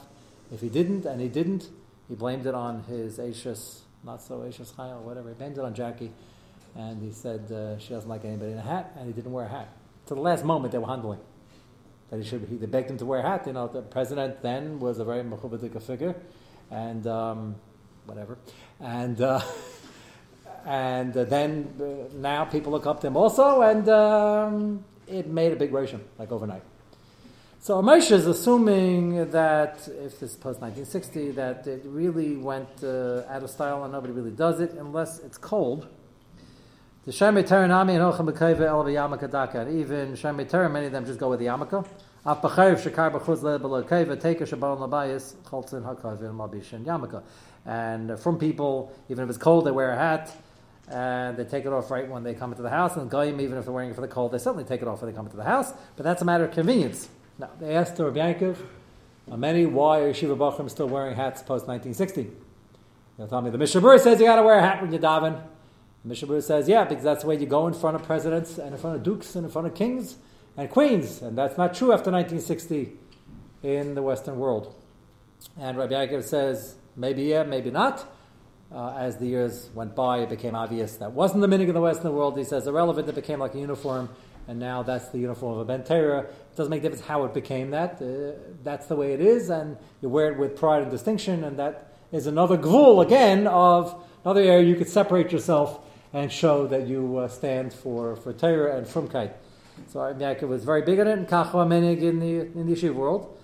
If 0.52 0.62
he 0.62 0.70
didn't, 0.70 1.06
and 1.06 1.20
he 1.20 1.28
didn't, 1.28 1.70
he 2.08 2.16
blamed 2.16 2.46
it 2.46 2.54
on 2.54 2.84
his 2.84 3.20
Ashes, 3.20 3.82
not 4.04 4.22
so 4.22 4.44
Ashes 4.46 4.74
Chayil, 4.78 5.02
whatever. 5.02 5.30
He 5.30 5.36
blamed 5.36 5.58
it 5.58 5.64
on 5.64 5.74
Jackie, 5.74 6.12
and 6.76 7.02
he 7.02 7.12
said 7.12 7.52
uh, 7.52 7.78
she 7.78 7.90
doesn't 7.90 8.10
like 8.10 8.26
anybody 8.26 8.52
in 8.52 8.58
a 8.58 8.62
hat, 8.62 8.94
and 8.98 9.08
he 9.08 9.14
didn't 9.14 9.32
wear 9.32 9.46
a 9.46 9.50
hat. 9.50 9.70
To 10.08 10.16
the 10.16 10.22
last 10.22 10.46
moment, 10.46 10.72
they 10.72 10.78
were 10.78 10.88
handling 10.88 11.20
that 12.10 12.18
he 12.18 12.28
should. 12.28 12.48
He, 12.50 12.56
they 12.56 12.66
begged 12.66 12.90
him 12.90 12.98
to 12.98 13.06
wear 13.06 13.20
a 13.20 13.24
hat. 13.24 13.48
You 13.48 13.54
know, 13.54 13.68
the 13.68 13.82
president 13.82 14.42
then 14.42 14.80
was 14.80 15.00
a 15.00 15.06
very 15.06 15.24
mechubadik 15.24 15.82
figure, 15.82 16.16
and 16.72 17.06
um, 17.08 17.56
whatever, 18.06 18.38
and. 18.80 19.20
Uh, 19.22 19.42
and 20.66 21.16
uh, 21.16 21.24
then 21.24 21.74
uh, 21.80 22.14
now 22.18 22.44
people 22.44 22.74
look 22.74 22.86
up 22.86 23.00
to 23.00 23.08
him 23.08 23.16
also, 23.16 23.62
and 23.62 23.88
um, 23.88 24.84
it 25.08 25.26
made 25.28 25.54
a 25.54 25.56
big 25.56 25.72
ration, 25.72 26.04
like 26.20 26.32
overnight. 26.32 26.62
So 27.60 27.82
Moshe 27.82 28.12
is 28.12 28.28
assuming 28.28 29.32
that 29.32 29.88
if 29.88 30.20
this 30.20 30.32
is 30.32 30.36
post 30.36 30.62
1960, 30.62 31.32
that 31.32 31.68
it 31.68 31.82
really 31.86 32.38
went 32.38 32.70
uh, 32.84 33.24
out 33.28 33.44
of 33.44 33.50
style 33.50 33.84
and 33.84 33.92
nobody 33.92 34.14
really 34.14 34.32
does 34.32 34.62
it 34.62 34.74
unless 34.74 35.20
it's 35.20 35.38
cold. 35.38 35.88
The 37.06 37.12
Shemay 37.12 37.48
Teranami 37.48 37.92
and 37.92 38.02
Ochem 38.02 38.32
Bekaiva 38.32 38.62
El 38.62 38.86
and 38.86 39.80
even 39.80 40.14
Shemay 40.14 40.50
Teran, 40.50 40.72
many 40.72 40.86
of 40.86 40.92
them 40.92 41.06
just 41.06 41.20
go 41.20 41.30
with 41.30 41.40
the 41.40 41.48
Yamaka. 41.48 41.86
Shekar 42.26 43.12
B'chuz 43.12 43.42
Le 43.42 43.60
Cholzin 45.44 45.82
Yamaka. 46.86 47.24
And 47.66 48.20
from 48.20 48.38
people, 48.38 48.94
even 49.10 49.24
if 49.24 49.30
it's 49.30 49.40
cold, 49.40 49.66
they 49.66 49.72
wear 49.72 49.92
a 49.92 49.98
hat 49.98 50.32
and 50.90 51.36
they 51.36 51.44
take 51.44 51.66
it 51.66 51.74
off 51.74 51.90
right 51.92 52.08
when 52.08 52.24
they 52.24 52.34
come 52.34 52.52
into 52.52 52.62
the 52.62 52.70
house. 52.70 52.96
And 52.96 53.10
Goyim, 53.10 53.42
even 53.42 53.58
if 53.58 53.66
they're 53.66 53.74
wearing 53.74 53.90
it 53.90 53.96
for 53.96 54.02
the 54.02 54.08
cold, 54.08 54.32
they 54.32 54.38
certainly 54.38 54.64
take 54.64 54.82
it 54.82 54.88
off 54.88 55.02
when 55.02 55.12
they 55.12 55.16
come 55.16 55.26
into 55.26 55.38
the 55.38 55.44
house. 55.44 55.74
But 55.96 56.04
that's 56.04 56.22
a 56.22 56.26
matter 56.26 56.46
of 56.46 56.52
convenience. 56.52 57.10
Now, 57.40 57.52
they 57.60 57.76
asked 57.76 58.00
Rabbi 58.00 58.18
Yankov, 58.18 58.58
many, 59.28 59.66
why 59.66 60.00
are 60.00 60.12
Yeshiva 60.12 60.36
Bachram 60.36 60.70
still 60.70 60.88
wearing 60.88 61.16
hats 61.16 61.42
post 61.42 61.68
1960? 61.68 62.32
They'll 63.18 63.28
tell 63.28 63.42
me 63.42 63.52
the 63.52 63.58
Mishabur 63.58 64.00
says 64.00 64.20
you 64.20 64.26
got 64.26 64.38
to 64.38 64.44
wear 64.44 64.58
a 64.58 64.62
hat 64.62 64.82
when 64.82 64.92
you 64.92 65.00
daven. 65.00 65.42
The 66.04 66.14
Mishabur 66.14 66.42
says, 66.42 66.68
yeah, 66.68 66.84
because 66.86 67.04
that's 67.04 67.24
the 67.24 67.30
way 67.30 67.38
you 67.38 67.46
go 67.46 67.68
in 67.68 67.74
front 67.74 67.96
of 67.96 68.04
presidents 68.04 68.58
and 68.58 68.74
in 68.74 68.78
front 68.78 68.96
of 68.96 69.04
dukes 69.04 69.36
and 69.36 69.46
in 69.46 69.52
front 69.52 69.68
of 69.68 69.76
kings 69.76 70.18
and 70.56 70.70
queens. 70.70 71.22
And 71.22 71.38
that's 71.38 71.58
not 71.58 71.74
true 71.74 71.92
after 71.92 72.12
1960 72.12 72.94
in 73.64 73.94
the 73.94 74.02
Western 74.02 74.38
world. 74.38 74.74
And 75.60 75.78
Rabbi 75.78 75.94
Yaakov 75.94 76.24
says, 76.24 76.76
maybe 76.96 77.24
yeah, 77.24 77.44
maybe 77.44 77.70
not. 77.70 78.14
Uh, 78.72 78.96
as 78.98 79.18
the 79.18 79.28
years 79.28 79.70
went 79.74 79.96
by, 79.96 80.20
it 80.20 80.30
became 80.30 80.54
obvious 80.54 80.98
that 80.98 81.14
wasn't 81.14 81.42
the 81.42 81.48
meaning 81.48 81.70
of 81.70 81.74
the 81.74 81.82
Western 81.82 82.14
world. 82.14 82.38
He 82.38 82.44
says 82.44 82.68
irrelevant, 82.68 83.08
it 83.08 83.16
became 83.16 83.40
like 83.40 83.56
a 83.56 83.60
uniform 83.60 84.10
and 84.48 84.60
now 84.60 84.84
that's 84.84 85.10
the 85.10 85.20
uniform 85.20 85.54
of 85.54 85.60
a 85.60 85.66
Ben 85.66 85.84
Torah. 85.84 86.22
It 86.22 86.56
doesn't 86.56 86.70
make 86.70 86.82
difference 86.82 87.06
how 87.06 87.26
it 87.26 87.34
became 87.34 87.72
that. 87.72 88.02
Uh, 88.02 88.40
that's 88.64 88.88
the 88.88 88.96
way 88.96 89.14
it 89.14 89.22
is, 89.22 89.50
and 89.50 89.78
you 90.02 90.10
wear 90.10 90.32
it 90.32 90.38
with 90.38 90.56
pride 90.56 90.82
and 90.82 90.92
distinction, 90.92 91.44
and 91.44 91.58
that 91.60 91.94
is 92.12 92.28
another 92.28 92.58
gvul, 92.58 93.06
again, 93.06 93.48
of 93.48 93.96
another 94.24 94.42
area 94.42 94.66
you 94.66 94.76
could 94.76 94.90
separate 94.90 95.32
yourself 95.32 95.80
and 96.14 96.32
show 96.32 96.68
that 96.68 96.88
you 96.88 97.18
uh, 97.18 97.28
stand 97.28 97.74
for, 97.74 98.16
for 98.16 98.34
Torah 98.34 98.78
and 98.78 98.88
Frumkeit. 98.88 99.34
So 99.90 100.00
Yaakov 100.00 100.48
was 100.48 100.64
very 100.64 100.82
big 100.82 101.00
on 101.00 101.08
it, 101.08 101.18
and 101.18 101.28
Kachwa 101.28 101.68
Menig 101.68 102.02
in 102.02 102.20
the, 102.20 102.40
in 102.40 102.68
the 102.68 102.74
Yeshiva 102.74 102.94
world. 102.94 103.38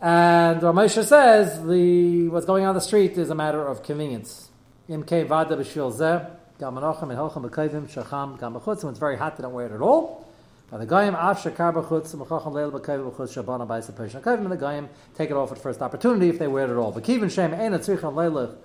And 0.00 0.60
Ramesha 0.60 1.04
says 1.04 1.64
the, 1.64 2.28
what's 2.28 2.46
going 2.46 2.64
on 2.64 2.74
the 2.74 2.80
street 2.80 3.18
is 3.18 3.30
a 3.30 3.34
matter 3.34 3.66
of 3.66 3.82
convenience. 3.82 4.48
Imke 4.88 5.26
vada 5.26 5.56
b'shvil 5.56 5.92
zeh. 5.92 6.30
Gam 6.58 6.74
Menachem 6.74 7.02
and 7.02 7.12
Hilchim 7.12 7.48
B'Kayvim 7.48 7.88
Shacham 7.88 8.38
Gam 8.40 8.52
B'Chutz. 8.54 8.82
When 8.82 8.90
it's 8.90 8.98
very 8.98 9.16
hot, 9.16 9.36
they 9.36 9.42
don't 9.42 9.52
wear 9.52 9.66
it 9.66 9.72
at 9.72 9.80
all. 9.80 10.26
By 10.72 10.78
the 10.78 10.86
Goyim 10.86 11.14
Av 11.14 11.38
Shakar 11.38 11.72
B'Chutz 11.72 12.16
Mechacham 12.16 12.52
Leil 12.52 12.72
B'Kayvim 12.72 13.12
B'Chutz 13.12 13.40
Shabana 13.40 13.64
B'Ayis 13.64 13.92
Peshin 13.92 14.20
Kayvim 14.20 14.38
and 14.38 14.50
the 14.50 14.56
Goyim 14.56 14.88
take 15.14 15.30
it 15.30 15.36
off 15.36 15.52
at 15.52 15.58
first 15.58 15.80
opportunity 15.80 16.28
if 16.28 16.40
they 16.40 16.48
wear 16.48 16.64
it 16.64 16.70
at 16.70 16.76
all. 16.76 16.90
But 16.90 17.04
Kivin 17.04 17.30
Shem 17.30 17.54
Ein 17.54 17.74
Atzricham 17.74 18.14
Leilach 18.14 18.56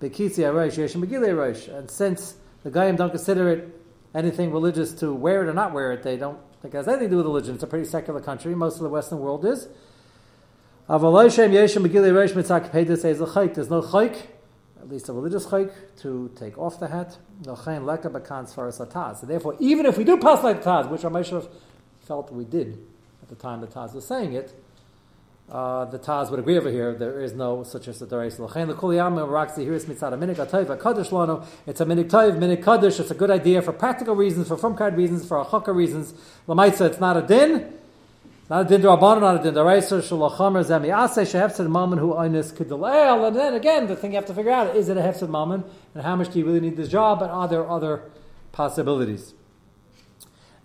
B'Kitzi 0.00 0.38
Arosh 0.38 0.78
Yeshim 0.78 1.04
B'Gili 1.04 1.28
Arosh. 1.28 1.68
And 1.68 1.90
since 1.90 2.34
the 2.62 2.70
Goyim 2.70 2.96
don't 2.96 3.10
consider 3.10 3.50
it 3.50 3.78
anything 4.14 4.50
religious 4.50 4.92
to 4.94 5.12
wear 5.12 5.42
it 5.42 5.50
or 5.50 5.54
not 5.54 5.74
wear 5.74 5.92
it, 5.92 6.02
they 6.02 6.16
don't 6.16 6.38
think 6.62 6.72
it 6.72 6.78
has 6.78 6.88
anything 6.88 7.08
to 7.08 7.10
do 7.10 7.16
with 7.18 7.26
religion. 7.26 7.56
It's 7.56 7.62
a 7.62 7.66
pretty 7.66 7.84
secular 7.84 8.20
country. 8.22 8.54
Most 8.54 8.76
of 8.76 8.84
the 8.84 8.88
Western 8.88 9.18
world 9.18 9.44
is. 9.44 9.68
There's 10.88 11.02
no 11.02 11.12
chayk 13.82 14.16
at 14.80 14.88
least 14.88 15.08
a 15.08 15.12
religious 15.12 15.46
chayk, 15.46 15.72
to 16.00 16.30
take 16.36 16.58
off 16.58 16.78
the 16.80 16.88
hat. 16.88 17.16
So 17.44 19.26
therefore, 19.26 19.56
even 19.58 19.86
if 19.86 19.98
we 19.98 20.04
do 20.04 20.16
pass 20.16 20.42
like 20.42 20.62
Taz, 20.62 20.88
which 20.90 21.02
Rameshev 21.02 21.48
felt 22.00 22.32
we 22.32 22.44
did 22.44 22.78
at 23.22 23.28
the 23.28 23.34
time 23.34 23.60
the 23.60 23.66
Taz 23.66 23.94
was 23.94 24.06
saying 24.06 24.32
it, 24.32 24.52
uh, 25.50 25.86
the 25.86 25.98
Taz 25.98 26.30
would 26.30 26.40
agree 26.40 26.58
over 26.58 26.70
here. 26.70 26.94
There 26.94 27.22
is 27.22 27.32
no 27.32 27.62
such 27.62 27.88
as 27.88 28.02
a 28.02 28.06
Darais 28.06 28.38
Lachain. 28.38 28.66
The 28.66 28.74
Kuliyam 28.74 29.14
Raksi 29.28 29.62
here 29.62 29.72
is 29.72 29.86
mitzad 29.86 30.12
a 30.12 30.16
minik 30.16 30.36
atayv 30.36 30.68
a 30.68 30.76
kaddish 30.76 31.08
lano. 31.08 31.46
It's 31.66 31.80
a 31.80 31.86
minik 31.86 32.10
tayv 32.10 32.38
minik 32.38 32.62
kaddish. 32.62 33.00
It's 33.00 33.10
a 33.10 33.14
good 33.14 33.30
idea 33.30 33.62
for 33.62 33.72
practical 33.72 34.14
reasons, 34.14 34.48
for 34.48 34.56
frumkard 34.56 34.94
reasons, 34.94 35.26
for 35.26 35.38
a 35.38 35.72
reasons. 35.72 36.12
Lamaitza, 36.46 36.82
it's 36.82 37.00
not 37.00 37.16
a 37.16 37.22
din. 37.22 37.77
Not 38.50 38.62
a 38.62 38.64
din 38.64 38.80
rabbanon, 38.80 39.20
not 39.20 39.40
a 39.40 39.42
din 39.42 39.52
daraisa, 39.52 40.00
shalachamer 40.00 40.64
zemi 40.64 40.88
ase 40.88 41.30
shehefsed 41.30 41.70
mammon 41.70 41.98
who 41.98 42.14
einis 42.14 42.50
kedalel. 42.50 43.26
And 43.26 43.36
then 43.36 43.52
again, 43.52 43.86
the 43.86 43.94
thing 43.94 44.12
you 44.12 44.16
have 44.16 44.24
to 44.26 44.32
figure 44.32 44.52
out 44.52 44.74
is 44.74 44.88
it 44.88 44.96
a 44.96 45.02
hefsed 45.02 45.28
mammon, 45.28 45.64
and 45.94 46.02
how 46.02 46.16
much 46.16 46.32
do 46.32 46.38
you 46.38 46.46
really 46.46 46.60
need 46.60 46.76
this 46.76 46.88
job, 46.88 47.20
and 47.20 47.30
are 47.30 47.46
there 47.46 47.68
other 47.68 48.04
possibilities? 48.52 49.34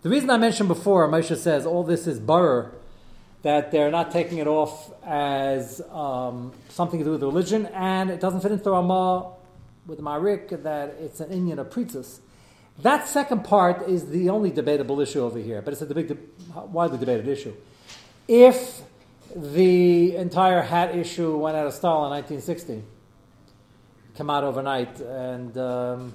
The 0.01 0.09
reason 0.09 0.29
I 0.29 0.37
mentioned 0.37 0.69
before, 0.69 1.09
Moshe 1.09 1.35
says 1.35 1.65
all 1.65 1.83
this 1.83 2.07
is 2.07 2.19
barer, 2.19 2.73
that 3.41 3.71
they're 3.71 3.91
not 3.91 4.11
taking 4.11 4.37
it 4.37 4.47
off 4.47 4.89
as 5.05 5.81
um, 5.91 6.53
something 6.69 6.99
to 6.99 7.03
do 7.03 7.11
with 7.11 7.21
religion, 7.21 7.65
and 7.73 8.09
it 8.09 8.21
doesn't 8.21 8.39
fit 8.39 8.53
into 8.53 8.63
the 8.63 8.71
Ramah 8.71 9.33
with 9.85 9.99
Marik 9.99 10.63
that 10.63 10.95
it's 11.01 11.19
an 11.19 11.31
Indian 11.31 11.59
of 11.59 11.69
priestess. 11.69 12.21
That 12.79 13.09
second 13.09 13.43
part 13.43 13.89
is 13.89 14.09
the 14.09 14.29
only 14.29 14.51
debatable 14.51 15.01
issue 15.01 15.21
over 15.21 15.37
here, 15.37 15.61
but 15.61 15.73
it's 15.73 15.81
a 15.81 15.85
big, 15.85 16.17
widely 16.53 16.97
debated 16.97 17.27
issue. 17.27 17.53
If 18.27 18.82
the 19.36 20.15
entire 20.15 20.62
hat 20.62 20.96
issue 20.96 21.36
went 21.36 21.58
out 21.58 21.68
of 21.68 21.74
style 21.74 22.06
in 22.06 22.12
1960, 22.12 22.84
come 24.15 24.30
out 24.30 24.46
overnight, 24.46 25.01
and 25.01 25.58
um, 25.58 26.13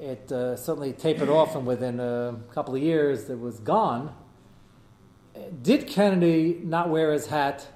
it 0.00 0.32
uh, 0.32 0.56
certainly 0.56 0.92
tapered 0.92 1.28
off, 1.28 1.54
and 1.54 1.64
within 1.64 2.00
a 2.00 2.40
couple 2.52 2.74
of 2.74 2.82
years 2.82 3.30
it 3.30 3.38
was 3.38 3.60
gone. 3.60 4.14
Did 5.62 5.86
Kennedy 5.86 6.60
not 6.64 6.88
wear 6.88 7.12
his 7.12 7.28
hat 7.28 7.68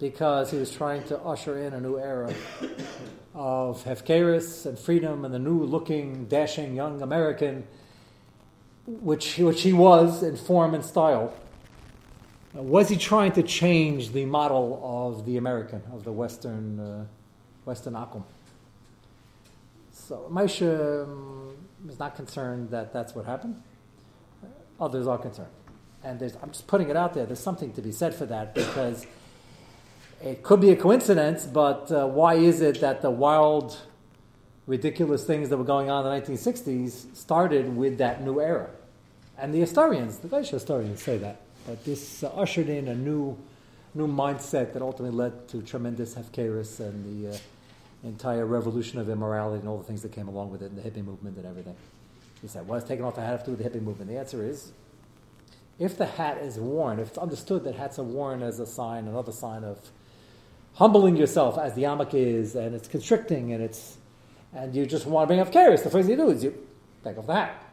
because 0.00 0.50
he 0.50 0.56
was 0.56 0.72
trying 0.72 1.04
to 1.04 1.18
usher 1.20 1.58
in 1.58 1.74
a 1.74 1.80
new 1.80 1.96
era 1.96 2.34
of 3.34 3.84
Hefkeris 3.84 4.66
and 4.66 4.76
freedom 4.76 5.24
and 5.24 5.32
the 5.32 5.38
new 5.38 5.62
looking, 5.62 6.24
dashing 6.24 6.74
young 6.74 7.02
American, 7.02 7.68
which, 8.86 9.38
which 9.38 9.62
he 9.62 9.72
was 9.72 10.24
in 10.24 10.36
form 10.36 10.74
and 10.74 10.84
style? 10.84 11.32
Was 12.52 12.88
he 12.88 12.96
trying 12.96 13.32
to 13.32 13.42
change 13.42 14.12
the 14.12 14.24
model 14.24 14.80
of 14.82 15.24
the 15.24 15.36
American, 15.36 15.82
of 15.92 16.04
the 16.04 16.12
Western, 16.12 16.80
uh, 16.80 17.04
Western 17.64 17.94
Akum? 17.94 18.24
So 19.92 20.28
Moshe 20.30 21.04
um, 21.04 21.56
is 21.88 21.98
not 21.98 22.16
concerned 22.16 22.70
that 22.70 22.92
that's 22.92 23.14
what 23.14 23.24
happened. 23.24 23.62
Others 24.80 25.06
are 25.06 25.18
concerned. 25.18 25.50
And 26.02 26.20
I'm 26.42 26.50
just 26.50 26.66
putting 26.66 26.88
it 26.88 26.96
out 26.96 27.14
there. 27.14 27.26
There's 27.26 27.38
something 27.38 27.72
to 27.74 27.82
be 27.82 27.92
said 27.92 28.14
for 28.14 28.26
that 28.26 28.54
because 28.54 29.06
it 30.22 30.42
could 30.42 30.60
be 30.60 30.70
a 30.70 30.76
coincidence, 30.76 31.46
but 31.46 31.92
uh, 31.92 32.06
why 32.06 32.34
is 32.34 32.60
it 32.60 32.80
that 32.80 33.02
the 33.02 33.10
wild, 33.10 33.78
ridiculous 34.66 35.24
things 35.24 35.50
that 35.50 35.56
were 35.56 35.64
going 35.64 35.90
on 35.90 36.04
in 36.04 36.24
the 36.24 36.32
1960s 36.32 37.14
started 37.14 37.76
with 37.76 37.98
that 37.98 38.24
new 38.24 38.40
era? 38.40 38.70
And 39.38 39.54
the 39.54 39.60
historians, 39.60 40.18
the 40.18 40.28
Gaisha 40.28 40.52
historians 40.52 41.02
say 41.02 41.18
that. 41.18 41.40
But 41.66 41.84
this 41.84 42.22
uh, 42.22 42.28
ushered 42.28 42.68
in 42.68 42.88
a 42.88 42.94
new, 42.94 43.36
new 43.94 44.06
mindset 44.06 44.72
that 44.72 44.82
ultimately 44.82 45.16
led 45.16 45.48
to 45.48 45.62
tremendous 45.62 46.14
hefkeris 46.14 46.80
and 46.80 47.24
the 47.24 47.34
uh, 47.34 47.38
entire 48.02 48.46
revolution 48.46 48.98
of 48.98 49.08
immorality 49.08 49.60
and 49.60 49.68
all 49.68 49.78
the 49.78 49.84
things 49.84 50.02
that 50.02 50.12
came 50.12 50.28
along 50.28 50.50
with 50.50 50.62
it, 50.62 50.70
and 50.70 50.82
the 50.82 50.88
hippie 50.88 51.04
movement 51.04 51.36
and 51.36 51.46
everything. 51.46 51.76
He 52.40 52.48
said, 52.48 52.66
"What's 52.66 52.88
taking 52.88 53.04
off 53.04 53.14
the 53.14 53.20
hat 53.20 53.30
have 53.30 53.44
to 53.44 53.50
do 53.50 53.56
with 53.56 53.72
the 53.72 53.78
hippie 53.78 53.82
movement?" 53.82 54.10
The 54.10 54.18
answer 54.18 54.42
is, 54.42 54.72
if 55.78 55.96
the 55.96 56.06
hat 56.06 56.38
is 56.38 56.58
worn, 56.58 56.98
if 56.98 57.08
it's 57.08 57.18
understood 57.18 57.64
that 57.64 57.74
hats 57.74 57.98
are 57.98 58.04
worn 58.04 58.42
as 58.42 58.60
a 58.60 58.66
sign, 58.66 59.06
another 59.08 59.32
sign 59.32 59.64
of 59.64 59.78
humbling 60.74 61.16
yourself 61.16 61.58
as 61.58 61.74
the 61.74 61.82
yamak 61.82 62.14
is, 62.14 62.54
and 62.54 62.74
it's 62.74 62.88
constricting, 62.88 63.52
and 63.52 63.62
it's, 63.62 63.96
and 64.54 64.74
you 64.74 64.86
just 64.86 65.06
want 65.06 65.24
to 65.24 65.26
bring 65.28 65.40
up 65.40 65.52
chaos, 65.52 65.82
the 65.82 65.90
first 65.90 66.08
thing 66.08 66.18
you 66.18 66.24
do 66.24 66.30
is 66.30 66.44
you 66.44 66.54
take 67.02 67.18
off 67.18 67.26
the 67.26 67.34
hat. 67.34 67.64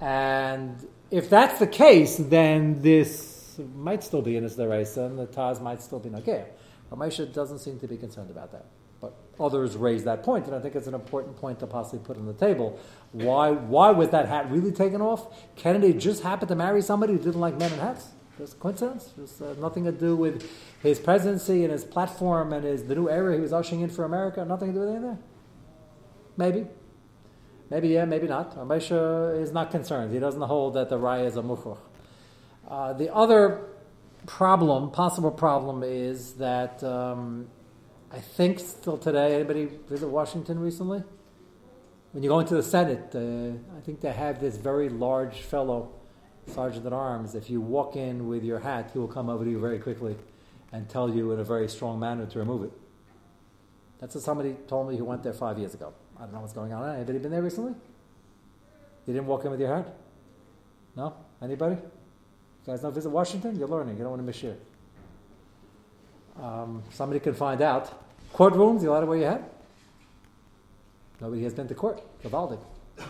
And 0.00 0.76
if 1.14 1.30
that's 1.30 1.60
the 1.60 1.66
case, 1.68 2.16
then 2.16 2.82
this 2.82 3.60
might 3.76 4.02
still 4.02 4.20
be 4.20 4.36
in 4.36 4.44
race, 4.68 4.96
and 4.96 5.16
the 5.16 5.28
Taz 5.28 5.62
might 5.62 5.80
still 5.80 6.00
be. 6.00 6.08
But 6.10 6.98
Moshe 6.98 7.32
doesn't 7.32 7.60
seem 7.60 7.78
to 7.78 7.86
be 7.86 7.96
concerned 7.96 8.30
about 8.30 8.50
that. 8.50 8.66
But 9.00 9.14
others 9.38 9.76
raise 9.76 10.02
that 10.04 10.24
point, 10.24 10.46
and 10.46 10.56
I 10.56 10.58
think 10.58 10.74
it's 10.74 10.88
an 10.88 10.94
important 10.94 11.36
point 11.36 11.60
to 11.60 11.68
possibly 11.68 12.04
put 12.04 12.16
on 12.16 12.26
the 12.26 12.34
table. 12.34 12.80
Why, 13.12 13.52
why 13.52 13.92
was 13.92 14.08
that 14.10 14.26
hat 14.26 14.50
really 14.50 14.72
taken 14.72 15.00
off? 15.00 15.54
Kennedy 15.54 15.92
just 15.92 16.24
happened 16.24 16.48
to 16.48 16.56
marry 16.56 16.82
somebody 16.82 17.12
who 17.12 17.20
didn't 17.20 17.40
like 17.40 17.56
men 17.58 17.72
in 17.72 17.78
hats. 17.78 18.08
Just 18.36 18.58
coincidence. 18.58 19.12
Just 19.16 19.40
uh, 19.40 19.54
nothing 19.60 19.84
to 19.84 19.92
do 19.92 20.16
with 20.16 20.50
his 20.82 20.98
presidency 20.98 21.62
and 21.62 21.72
his 21.72 21.84
platform 21.84 22.52
and 22.52 22.64
his 22.64 22.82
the 22.82 22.96
new 22.96 23.08
era 23.08 23.34
he 23.34 23.40
was 23.40 23.52
ushering 23.52 23.82
in 23.82 23.90
for 23.90 24.04
America. 24.04 24.44
Nothing 24.44 24.72
to 24.72 24.80
do 24.80 24.80
with 24.80 24.88
anything. 24.96 25.18
Maybe. 26.36 26.66
Maybe 27.74 27.88
yeah, 27.88 28.04
maybe 28.04 28.28
not. 28.28 28.54
Moshe 28.54 29.42
is 29.42 29.50
not 29.50 29.72
concerned. 29.72 30.12
He 30.14 30.20
doesn't 30.20 30.42
hold 30.42 30.74
that 30.74 30.90
the 30.90 30.96
raya 30.96 31.26
is 31.26 31.36
a 31.36 31.42
muchuch. 31.42 31.76
Uh, 32.68 32.92
the 32.92 33.12
other 33.12 33.66
problem, 34.26 34.92
possible 34.92 35.32
problem, 35.32 35.82
is 35.82 36.34
that 36.34 36.84
um, 36.84 37.48
I 38.12 38.20
think 38.20 38.60
still 38.60 38.96
today. 38.96 39.34
Anybody 39.34 39.68
visit 39.88 40.06
Washington 40.06 40.60
recently? 40.60 41.02
when 42.12 42.22
you 42.22 42.28
go 42.28 42.38
into 42.38 42.54
the 42.54 42.62
Senate, 42.62 43.10
uh, 43.12 43.76
I 43.76 43.80
think 43.80 44.00
they 44.00 44.12
have 44.12 44.40
this 44.40 44.56
very 44.56 44.88
large 44.88 45.40
fellow, 45.40 45.96
sergeant 46.46 46.86
at 46.86 46.92
arms. 46.92 47.34
If 47.34 47.50
you 47.50 47.60
walk 47.60 47.96
in 47.96 48.28
with 48.28 48.44
your 48.44 48.60
hat, 48.60 48.90
he 48.92 49.00
will 49.00 49.08
come 49.08 49.28
over 49.28 49.44
to 49.44 49.50
you 49.50 49.58
very 49.58 49.80
quickly 49.80 50.14
and 50.70 50.88
tell 50.88 51.12
you 51.12 51.32
in 51.32 51.40
a 51.40 51.44
very 51.44 51.68
strong 51.68 51.98
manner 51.98 52.24
to 52.24 52.38
remove 52.38 52.62
it. 52.62 52.72
That's 53.98 54.14
what 54.14 54.22
somebody 54.22 54.54
told 54.68 54.88
me 54.88 54.96
who 54.96 55.04
went 55.04 55.24
there 55.24 55.32
five 55.32 55.58
years 55.58 55.74
ago. 55.74 55.92
I 56.16 56.22
don't 56.22 56.32
know 56.32 56.40
what's 56.40 56.52
going 56.52 56.72
on. 56.72 56.94
Anybody 56.96 57.18
been 57.18 57.30
there 57.32 57.42
recently? 57.42 57.74
You 59.06 59.14
didn't 59.14 59.26
walk 59.26 59.44
in 59.44 59.50
with 59.50 59.60
your 59.60 59.74
hat? 59.74 59.94
No? 60.96 61.14
Anybody? 61.42 61.74
You 61.74 62.72
guys 62.72 62.82
not 62.82 62.92
visit 62.92 63.10
Washington? 63.10 63.58
You're 63.58 63.68
learning. 63.68 63.96
You 63.96 64.02
don't 64.02 64.10
want 64.10 64.22
to 64.22 64.26
miss 64.26 64.36
share. 64.36 64.56
Um, 66.40 66.82
somebody 66.90 67.20
can 67.20 67.34
find 67.34 67.60
out. 67.60 67.92
Courtrooms, 68.32 68.82
you 68.82 68.90
allowed 68.90 69.00
to 69.00 69.06
wear 69.06 69.18
your 69.18 69.30
hat? 69.30 69.52
Nobody 71.20 71.42
has 71.42 71.54
been 71.54 71.68
to 71.68 71.74
court. 71.74 72.02
Gavaldik. 72.22 72.60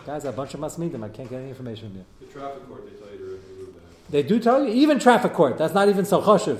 Guys, 0.05 0.25
a 0.25 0.31
bunch 0.31 0.53
of 0.53 0.59
must 0.59 0.79
meet 0.79 0.91
them. 0.91 1.03
I 1.03 1.09
can't 1.09 1.29
get 1.29 1.39
any 1.39 1.49
information 1.49 1.89
from 1.89 1.97
you. 1.97 2.05
The 2.19 2.33
traffic 2.33 2.67
court, 2.67 2.85
they 2.85 2.97
tell 2.99 3.11
you 3.11 3.17
to 3.17 3.23
remove 3.23 3.75
that. 3.75 4.11
They 4.11 4.23
do 4.23 4.39
tell 4.39 4.63
you, 4.63 4.73
even 4.73 4.99
traffic 4.99 5.33
court. 5.33 5.57
That's 5.57 5.73
not 5.73 5.89
even 5.89 6.05
so 6.05 6.21
choshev. 6.21 6.59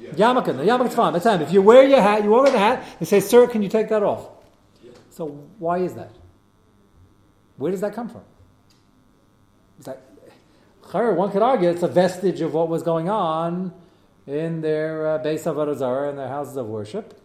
Yeah. 0.00 0.10
Yarmulke, 0.12 0.56
the 0.56 0.64
yarmulke's 0.64 0.94
fine. 0.94 1.12
That's 1.12 1.24
fine. 1.24 1.42
If 1.42 1.52
you 1.52 1.60
wear 1.60 1.86
your 1.86 2.00
hat, 2.00 2.24
you 2.24 2.30
wear 2.30 2.50
the 2.50 2.58
hat, 2.58 2.84
they 2.98 3.06
say, 3.06 3.20
sir, 3.20 3.46
can 3.46 3.62
you 3.62 3.68
take 3.68 3.88
that 3.90 4.02
off? 4.02 4.26
So 5.18 5.26
why 5.58 5.78
is 5.78 5.94
that? 5.94 6.12
Where 7.56 7.72
does 7.72 7.80
that 7.80 7.92
come 7.92 8.08
from? 8.08 8.22
Is 9.80 9.86
that, 9.86 10.00
one 10.92 11.32
could 11.32 11.42
argue 11.42 11.68
it's 11.68 11.82
a 11.82 11.88
vestige 11.88 12.40
of 12.40 12.54
what 12.54 12.68
was 12.68 12.84
going 12.84 13.08
on 13.08 13.72
in 14.28 14.60
their 14.60 15.08
uh, 15.08 15.18
base 15.18 15.44
of 15.46 15.56
Arazara 15.56 16.10
and 16.10 16.18
their 16.20 16.28
houses 16.28 16.56
of 16.56 16.66
worship. 16.66 17.20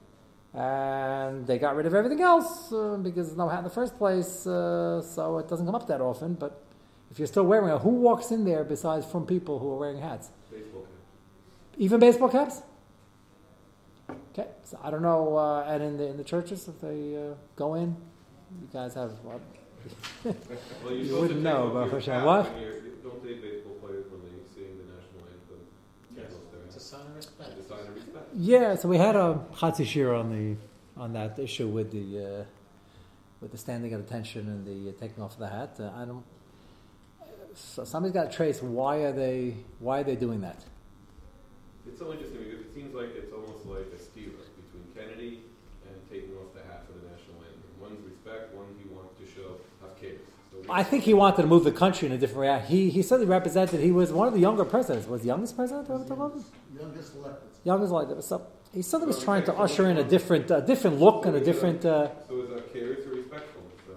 And 0.55 1.45
they 1.45 1.59
got 1.59 1.75
rid 1.75 1.85
of 1.85 1.93
everything 1.93 2.21
else 2.21 2.73
uh, 2.73 2.97
because 2.97 3.27
there's 3.27 3.37
no 3.37 3.47
hat 3.47 3.59
in 3.59 3.63
the 3.63 3.69
first 3.69 3.95
place, 3.99 4.47
uh, 4.47 5.03
so 5.03 5.37
it 5.37 5.47
doesn't 5.47 5.67
come 5.67 5.75
up 5.75 5.85
that 5.85 6.01
often. 6.01 6.33
But 6.33 6.63
if 7.11 7.19
you're 7.19 7.27
still 7.27 7.45
wearing 7.45 7.71
it, 7.75 7.77
who 7.81 7.89
walks 7.89 8.31
in 8.31 8.43
there 8.43 8.63
besides 8.63 9.05
from 9.05 9.27
people 9.27 9.59
who 9.59 9.71
are 9.71 9.77
wearing 9.77 9.99
hats? 9.99 10.31
Baseball. 10.51 10.87
Even 11.77 11.99
baseball 11.99 12.29
caps? 12.29 12.63
Okay, 14.33 14.47
so 14.63 14.79
I 14.83 14.89
don't 14.89 15.01
know. 15.03 15.37
Uh, 15.37 15.63
and 15.67 15.83
in 15.83 15.97
the 15.97 16.07
in 16.07 16.17
the 16.17 16.23
churches, 16.23 16.67
if 16.67 16.79
they 16.81 17.15
uh, 17.15 17.35
go 17.55 17.75
in, 17.75 17.95
you 18.61 18.67
guys 18.73 18.93
have 18.95 19.11
what? 19.23 19.39
Well, 20.83 20.93
you're 20.93 21.03
You 21.05 21.19
wouldn't 21.19 21.41
know, 21.41 21.67
off 21.67 21.73
but 21.73 21.79
your 21.81 21.89
for 21.89 22.01
sure. 22.01 22.13
cap 22.15 22.25
What? 22.25 22.53
when 22.53 22.61
you're- 22.61 22.75
you 22.75 22.91
Don't 23.03 23.21
take 23.23 23.41
baseball 23.41 23.73
players 23.81 24.05
when 24.09 24.21
they 24.23 24.31
sing 24.55 24.77
the 24.79 24.85
national 24.95 25.21
anthem. 25.33 25.59
Yes. 26.15 26.27
Take 26.31 26.35
off 26.37 26.51
their 26.53 26.61
It's 26.67 26.77
a 26.77 26.79
sign 26.79 27.01
of 27.01 27.15
respect. 27.17 27.49
It's 27.57 27.65
a 27.65 27.69
sign 27.69 27.87
of 27.87 27.95
respect. 27.95 28.29
Yeah, 28.33 28.75
so 28.75 28.87
we 28.87 28.97
had 28.97 29.15
a 29.17 29.39
Chatzi 29.59 29.85
Shir 29.85 30.13
on 30.13 30.27
the 30.31 30.55
on 31.01 31.11
that 31.13 31.37
issue 31.37 31.67
with 31.67 31.91
the 31.91 32.05
uh, 32.25 32.43
with 33.41 33.51
the 33.51 33.57
standing 33.57 33.91
at 33.93 33.99
attention 33.99 34.47
and 34.47 34.65
the 34.65 34.89
uh, 34.89 34.93
taking 34.99 35.21
off 35.21 35.37
the 35.37 35.49
hat. 35.49 35.75
Uh, 35.79 35.91
I 35.95 36.05
don't. 36.05 36.23
So 37.55 37.83
somebody's 37.83 38.13
got 38.15 38.31
to 38.31 38.35
trace 38.37 38.61
why 38.63 38.95
are 39.03 39.11
they 39.11 39.55
why 39.79 39.99
are 39.99 40.03
they 40.05 40.15
doing 40.15 40.41
that? 40.41 40.63
It's 41.85 41.99
so 41.99 42.13
interesting 42.13 42.39
because 42.39 42.61
it 42.65 42.71
seems 42.73 42.95
like 42.95 43.11
it's 43.19 43.33
almost 43.33 43.65
like 43.67 43.87
a 43.93 43.99
steer 43.99 44.31
between 44.31 44.87
Kennedy 44.95 45.43
and 45.85 45.95
taking 46.09 46.31
off 46.39 46.55
the 46.55 46.63
hat 46.71 46.87
for 46.87 46.93
the 46.97 47.03
national 47.11 47.43
anthem. 47.43 47.69
One's 47.83 47.99
respect, 48.07 48.55
one 48.55 48.71
he 48.79 48.87
wants 48.95 49.11
to 49.19 49.25
show 49.27 49.59
Hafkedus. 49.83 50.23
So 50.49 50.52
I 50.69 50.83
think 50.83 51.03
he 51.03 51.13
wanted 51.13 51.41
to 51.43 51.47
move 51.47 51.63
the 51.63 51.71
country 51.71 52.07
in 52.07 52.13
a 52.13 52.17
different 52.17 52.41
way. 52.41 52.63
He 52.67 52.89
he 52.89 53.01
certainly 53.01 53.29
represented. 53.29 53.79
He 53.81 53.91
was 53.91 54.11
one 54.11 54.27
of 54.27 54.33
the 54.33 54.39
younger 54.39 54.65
presidents. 54.65 55.07
Was 55.07 55.21
the 55.21 55.27
youngest 55.27 55.55
president 55.55 55.89
of 55.89 56.07
the 56.07 56.15
world? 56.15 56.43
Youngest 56.79 57.15
elected. 57.15 57.49
Youngest 57.63 57.91
like 57.91 58.07
that. 58.09 58.23
So 58.23 58.45
he 58.73 58.81
certainly 58.81 59.07
was 59.13 59.23
trying 59.23 59.43
to 59.45 59.53
usher 59.53 59.89
in 59.89 59.97
a 59.97 60.03
different 60.03 60.49
a 60.51 60.61
different 60.61 60.99
look 60.99 61.25
and 61.25 61.35
a 61.35 61.41
different. 61.43 61.85
Uh, 61.85 62.09
So 62.27 62.41
is 62.41 62.49
Hafkedus 62.49 63.07
or 63.07 63.15
respectfulness? 63.15 63.73
So 63.87 63.93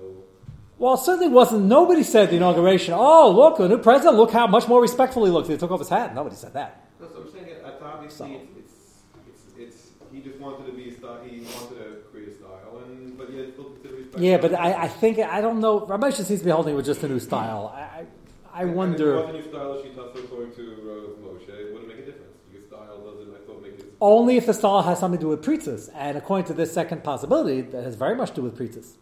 well, 0.79 0.97
certainly 0.97 1.29
wasn't. 1.29 1.65
Nobody 1.65 2.03
said 2.03 2.31
the 2.31 2.37
inauguration. 2.37 2.95
Oh, 2.97 3.31
look, 3.31 3.59
a 3.61 3.69
new 3.69 3.79
president. 3.79 4.17
Look 4.17 4.33
how 4.33 4.47
much 4.47 4.67
more 4.69 4.81
respectful 4.83 5.25
he 5.25 5.31
looked. 5.31 5.49
He 5.49 5.57
took 5.57 5.71
off 5.71 5.79
his 5.81 5.89
hat. 5.89 6.15
Nobody 6.15 6.37
said 6.37 6.53
that. 6.55 6.89
That's 7.01 7.13
what 7.15 7.23
I'm 7.27 7.31
saying. 7.33 7.47
It's 7.49 7.83
obviously 7.83 8.29
So- 8.29 8.41
it's, 8.59 9.03
it's 9.19 9.43
it's 9.59 9.91
it's 10.03 10.06
he 10.17 10.23
just 10.29 10.39
wanted 10.41 10.67
to 10.67 10.73
be 10.73 10.91
a 10.91 10.95
style. 10.99 11.19
He 11.25 11.41
wanted 11.41 11.77
to 11.79 11.97
create 12.11 12.29
a 12.29 12.35
style, 12.35 12.83
and 12.87 13.17
but 13.19 13.31
yet 13.33 13.53
still 13.53 13.65
consider 13.71 13.95
respect. 13.97 14.19
Yeah, 14.19 14.39
but 14.39 14.55
I, 14.55 14.85
I 14.85 14.89
think 14.89 15.19
I 15.19 15.41
don't 15.41 15.61
know. 15.61 15.85
Rabbi 15.87 16.11
just 16.11 16.27
seems 16.29 16.41
to 16.41 16.45
be 16.47 16.51
holding 16.51 16.75
it 16.75 16.77
with 16.77 16.87
just 16.87 17.03
a 17.03 17.09
new 17.09 17.21
style. 17.21 17.73
I 17.75 17.81
I, 17.81 18.07
I 18.53 18.63
And- 18.63 18.75
wonder. 18.75 19.19
And 19.25 19.37
if 19.37 19.47
it 19.47 19.53
wasn't 19.53 19.53
your 19.55 19.55
style, 19.55 19.83
she 19.83 19.89
thought 19.97 20.15
so 20.17 20.21
according 20.25 20.53
to 20.55 20.63
uh, 20.63 21.27
Moshe, 21.27 21.49
it 21.49 21.73
wouldn't 21.73 21.89
make 21.89 21.99
a 21.99 22.07
difference. 22.07 22.37
Your 22.53 22.63
style 22.63 22.99
doesn't. 23.05 23.35
I 23.35 23.39
thought 23.47 23.63
make 23.63 23.79
it. 23.79 23.93
Only 24.01 24.37
if 24.39 24.47
the 24.47 24.55
style 24.55 24.83
has 24.83 24.99
something 24.99 25.19
to 25.19 25.25
do 25.25 25.29
with 25.29 25.43
preachers, 25.43 25.89
and 25.89 26.17
according 26.17 26.47
to 26.47 26.55
this 26.55 26.73
second 26.73 27.05
possibility, 27.05 27.61
that 27.61 27.85
has 27.85 27.95
very 27.97 28.15
much 28.17 28.31
to 28.31 28.37
do 28.37 28.43
with 28.43 28.57
preachers. 28.57 28.95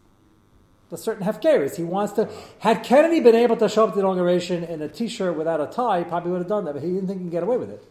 The 0.91 0.97
certain 0.97 1.25
hefkeris. 1.25 1.75
He 1.77 1.83
wants 1.83 2.13
to. 2.13 2.29
Had 2.59 2.83
Kennedy 2.83 3.19
been 3.19 3.33
able 3.35 3.57
to 3.57 3.67
show 3.67 3.83
up 3.85 3.89
at 3.89 3.95
the 3.95 4.01
inauguration 4.01 4.63
in 4.63 4.81
a 4.83 4.87
T-shirt 4.87 5.35
without 5.35 5.59
a 5.59 5.65
tie, 5.65 5.99
he 5.99 6.05
probably 6.05 6.31
would 6.31 6.39
have 6.41 6.47
done 6.47 6.65
that. 6.65 6.73
But 6.73 6.83
he 6.83 6.89
didn't 6.91 7.07
think 7.07 7.19
he 7.21 7.25
could 7.25 7.31
get 7.31 7.43
away 7.43 7.57
with 7.57 7.71
it. 7.71 7.83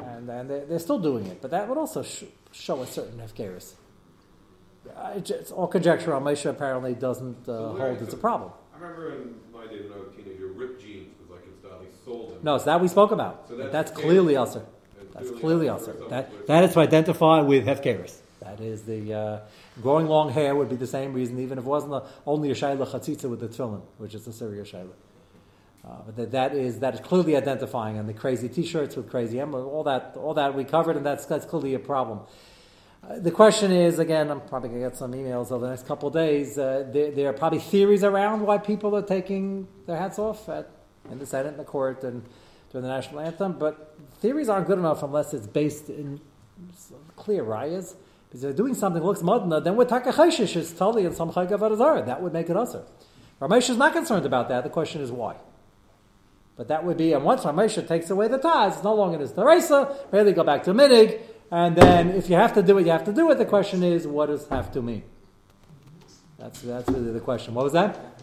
And 0.00 0.28
and 0.28 0.48
they're, 0.50 0.64
they're 0.66 0.78
still 0.78 0.98
doing 0.98 1.26
it, 1.26 1.42
but 1.42 1.50
that 1.50 1.68
would 1.68 1.78
also 1.78 2.02
sh- 2.02 2.24
show 2.52 2.82
a 2.82 2.86
certain 2.86 3.18
hefkeris. 3.18 3.74
Uh, 4.96 5.12
it's 5.16 5.50
all 5.50 5.66
conjecture 5.66 6.14
on 6.14 6.24
Moshe. 6.24 6.48
Apparently, 6.48 6.94
doesn't 6.94 7.48
uh, 7.48 7.72
hold 7.74 8.00
it's 8.00 8.14
a 8.14 8.16
problem. 8.16 8.52
I 8.74 8.78
remember 8.78 9.12
in 9.16 9.34
my 9.52 9.66
day 9.66 9.82
when 9.82 9.92
I 9.92 9.96
was 9.96 10.08
a 10.14 10.16
teenager, 10.16 10.46
ripped 10.48 10.80
jeans 10.80 11.12
was 11.20 11.30
like 11.30 11.46
in 11.46 11.58
style. 11.58 11.80
He 11.80 11.88
sold 12.04 12.30
them. 12.30 12.38
No, 12.42 12.54
it's 12.54 12.64
that 12.64 12.80
we 12.80 12.88
spoke 12.88 13.10
about. 13.10 13.48
So 13.48 13.56
that's 13.56 13.72
that's 13.72 13.90
clearly 13.90 14.36
usher. 14.36 14.64
That's 15.14 15.30
clearly 15.32 15.68
also 15.68 15.92
That, 16.10 16.46
that 16.46 16.64
is 16.64 16.74
to 16.74 16.80
identify 16.80 17.40
with 17.40 17.66
hefkeris. 17.66 18.18
That 18.40 18.60
is 18.60 18.82
the 18.82 19.12
uh, 19.12 19.40
growing 19.82 20.06
long 20.06 20.30
hair 20.30 20.54
would 20.54 20.68
be 20.68 20.76
the 20.76 20.86
same 20.86 21.12
reason, 21.12 21.40
even 21.40 21.58
if 21.58 21.64
it 21.64 21.68
wasn't 21.68 21.94
a, 21.94 22.04
only 22.24 22.50
a 22.50 22.54
shayla 22.54 22.86
chatzitza 22.86 23.28
with 23.28 23.40
the 23.40 23.48
tefillin, 23.48 23.82
which 23.98 24.14
is 24.14 24.26
a 24.28 24.32
Syria 24.32 24.62
shayla. 24.62 24.92
Uh, 25.84 26.02
but 26.06 26.16
that, 26.16 26.30
that 26.32 26.54
is 26.54 26.80
that 26.80 26.94
is 26.94 27.00
clearly 27.00 27.36
identifying, 27.36 27.98
and 27.98 28.08
the 28.08 28.12
crazy 28.12 28.48
T-shirts 28.48 28.96
with 28.96 29.08
crazy 29.08 29.40
emblem, 29.40 29.66
all 29.66 29.84
that, 29.84 30.14
all 30.16 30.34
that 30.34 30.54
we 30.54 30.64
covered, 30.64 30.96
and 30.96 31.06
that's 31.06 31.24
that's 31.26 31.46
clearly 31.46 31.74
a 31.74 31.78
problem. 31.78 32.20
Uh, 33.08 33.18
the 33.18 33.30
question 33.30 33.70
is 33.70 33.98
again, 33.98 34.30
I'm 34.30 34.40
probably 34.40 34.70
going 34.70 34.82
to 34.82 34.88
get 34.88 34.98
some 34.98 35.12
emails 35.12 35.52
over 35.52 35.64
the 35.66 35.70
next 35.70 35.86
couple 35.86 36.08
of 36.08 36.14
days. 36.14 36.58
Uh, 36.58 36.88
there, 36.92 37.12
there 37.12 37.28
are 37.30 37.32
probably 37.32 37.60
theories 37.60 38.02
around 38.02 38.42
why 38.42 38.58
people 38.58 38.94
are 38.96 39.02
taking 39.02 39.68
their 39.86 39.96
hats 39.96 40.18
off 40.18 40.48
at, 40.48 40.68
in 41.10 41.18
the 41.18 41.26
Senate 41.26 41.50
in 41.50 41.56
the 41.56 41.64
court 41.64 42.02
and 42.02 42.24
during 42.72 42.86
the 42.86 42.92
national 42.92 43.20
anthem, 43.20 43.58
but 43.58 43.96
theories 44.20 44.48
aren't 44.48 44.66
good 44.66 44.78
enough 44.78 45.02
unless 45.02 45.32
it's 45.32 45.46
based 45.46 45.88
in 45.88 46.20
clear 47.16 47.44
rayas. 47.44 47.94
Because 48.28 48.42
they're 48.42 48.52
doing 48.52 48.74
something 48.74 49.00
that 49.00 49.06
looks 49.06 49.22
madna, 49.22 49.58
then 49.58 49.74
with 49.74 49.88
takacheshish 49.88 50.54
is 50.54 50.74
totally 50.74 51.06
in 51.06 51.14
some 51.14 51.30
chaygav 51.30 52.04
That 52.04 52.20
would 52.20 52.34
make 52.34 52.50
it 52.50 52.56
usher. 52.58 52.84
Ramesh 53.40 53.70
is 53.70 53.78
not 53.78 53.94
concerned 53.94 54.26
about 54.26 54.50
that. 54.50 54.64
The 54.64 54.70
question 54.70 55.00
is 55.00 55.10
why. 55.10 55.36
But 56.58 56.66
that 56.68 56.84
would 56.84 56.96
be, 56.96 57.12
and 57.12 57.24
once 57.24 57.44
Ramesh 57.44 57.86
takes 57.86 58.10
away 58.10 58.26
the 58.26 58.36
ties, 58.36 58.74
it's 58.74 58.84
no 58.84 58.92
longer 58.94 59.16
this 59.16 59.30
Teresa, 59.32 59.96
really 60.10 60.32
go 60.32 60.42
back 60.42 60.64
to 60.64 60.74
minig, 60.74 61.20
and 61.52 61.76
then 61.76 62.10
if 62.10 62.28
you 62.28 62.34
have 62.34 62.52
to 62.54 62.62
do 62.64 62.76
it, 62.78 62.84
you 62.84 62.90
have 62.90 63.04
to 63.04 63.12
do 63.12 63.30
it. 63.30 63.38
The 63.38 63.46
question 63.46 63.84
is, 63.84 64.08
what 64.08 64.26
does 64.26 64.46
have 64.48 64.72
to 64.72 64.82
mean? 64.82 65.04
That's, 66.36 66.60
that's 66.60 66.88
really 66.90 67.12
the 67.12 67.20
question. 67.20 67.54
What 67.54 67.62
was 67.62 67.72
that? 67.74 68.20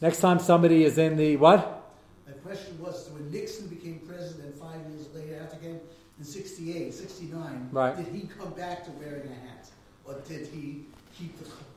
Next 0.00 0.18
time 0.20 0.40
somebody 0.40 0.82
is 0.84 0.98
in 0.98 1.16
the 1.16 1.36
what? 1.36 1.94
The 2.26 2.32
question 2.32 2.76
was, 2.82 3.08
when 3.10 3.30
Nixon 3.30 3.68
became 3.68 4.00
president 4.00 4.58
five 4.58 4.80
years 4.90 5.06
later, 5.14 5.40
after 5.44 5.56
again 5.58 5.80
in 6.18 6.24
68, 6.24 6.92
69, 6.92 7.68
Right. 7.70 7.96
did 7.96 8.06
he 8.08 8.26
come 8.26 8.50
back 8.54 8.84
to 8.84 8.90
wearing 8.92 9.28
a 9.28 9.34
hat? 9.46 9.68
Or 10.04 10.14
did 10.28 10.48
he. 10.48 10.86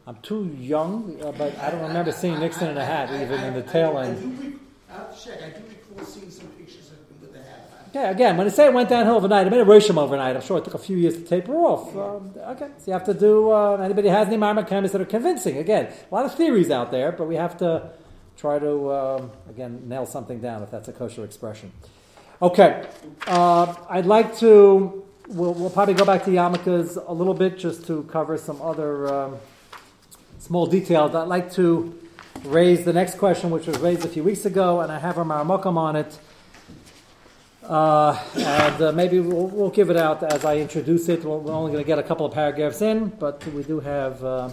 I'm 0.08 0.18
too 0.22 0.46
young, 0.60 1.20
uh, 1.24 1.32
but 1.32 1.58
I 1.58 1.72
don't 1.72 1.82
remember 1.82 2.12
seeing 2.12 2.40
Nixon 2.40 2.70
in 2.70 2.78
a 2.78 2.86
hat, 2.86 3.10
even 3.22 3.44
in 3.44 3.54
the 3.56 3.64
tail 3.64 3.98
end. 3.98 4.18
I 4.18 4.22
do 4.22 4.28
re- 4.28 4.54
I 4.90 4.94
have 4.94 5.18
to 5.18 5.26
check. 5.26 5.40
I 5.42 5.50
do 5.50 5.64
recall 5.68 6.06
seeing 6.06 6.30
some 6.30 6.48
pictures 6.50 6.92
of 6.92 6.98
him 6.98 7.18
with 7.22 7.34
the 7.34 7.40
hat 7.40 7.72
on. 7.74 7.90
Yeah, 7.92 8.12
again, 8.12 8.38
when 8.38 8.46
I 8.46 8.52
say 8.52 8.68
it 8.68 8.74
went 8.74 8.88
downhill 8.88 9.16
overnight, 9.16 9.48
I 9.48 9.50
made 9.50 9.62
a 9.62 9.66
Roshim 9.66 9.98
overnight. 9.98 10.36
I'm 10.36 10.44
sure 10.44 10.60
it 10.60 10.64
took 10.64 10.76
a 10.76 10.78
few 10.78 10.96
years 10.96 11.16
to 11.16 11.22
taper 11.22 11.56
off. 11.56 11.96
Um, 11.96 12.34
okay, 12.38 12.68
so 12.78 12.84
you 12.86 12.94
have 12.94 13.04
to 13.06 13.16
do, 13.16 13.50
uh, 13.50 13.78
anybody 13.78 14.10
has 14.10 14.28
any 14.28 14.38
Marmot 14.38 14.68
chemists 14.68 14.92
that 14.94 15.02
are 15.02 15.06
convincing. 15.06 15.58
Again, 15.58 15.88
a 16.12 16.14
lot 16.14 16.26
of 16.26 16.36
theories 16.36 16.70
out 16.70 16.92
there, 16.92 17.12
but 17.12 17.28
we 17.28 17.36
have 17.36 17.58
to 17.58 17.90
try 18.38 18.60
to, 18.60 18.94
um, 18.94 19.32
again, 19.50 19.90
nail 19.90 20.06
something 20.06 20.40
down 20.40 20.62
if 20.62 20.70
that's 20.70 20.88
a 20.88 20.94
kosher 20.94 21.24
expression. 21.24 21.72
Okay, 22.44 22.86
uh, 23.26 23.74
I'd 23.90 24.06
like 24.06 24.38
to, 24.38 25.04
we'll, 25.28 25.54
we'll 25.54 25.70
probably 25.70 25.94
go 25.94 26.06
back 26.06 26.24
to 26.26 26.32
yarmulkes 26.32 27.04
a 27.08 27.14
little 27.14 27.34
bit 27.34 27.58
just 27.58 27.86
to 27.88 28.04
cover 28.04 28.38
some 28.38 28.62
other 28.62 29.14
um, 29.14 29.38
small 30.40 30.66
details. 30.66 31.16
I'd 31.16 31.28
like 31.28 31.52
to 31.54 31.98
raise 32.44 32.86
the 32.86 32.94
next 32.94 33.18
question, 33.18 33.50
which 33.50 33.68
was 33.68 33.78
raised 33.80 34.06
a 34.06 34.10
few 34.10 34.24
weeks 34.24 34.46
ago, 34.46 34.82
and 34.82 34.92
I 34.92 35.00
have 35.00 35.18
a 35.18 35.26
Maramokam 35.26 35.78
on 35.78 35.96
it. 35.96 36.20
Uh, 37.64 38.22
and 38.36 38.82
uh, 38.82 38.92
maybe 38.92 39.20
we'll, 39.20 39.48
we'll 39.48 39.72
give 39.72 39.90
it 39.90 39.98
out 39.98 40.22
as 40.22 40.46
I 40.46 40.58
introduce 40.58 41.10
it. 41.10 41.24
We're, 41.24 41.38
we're 41.38 41.54
only 41.54 41.72
going 41.72 41.84
to 41.84 41.88
get 41.88 41.98
a 41.98 42.04
couple 42.04 42.26
of 42.26 42.34
paragraphs 42.34 42.82
in, 42.82 43.08
but 43.08 43.46
we 43.48 43.64
do 43.64 43.80
have 43.80 44.24
uh, 44.24 44.50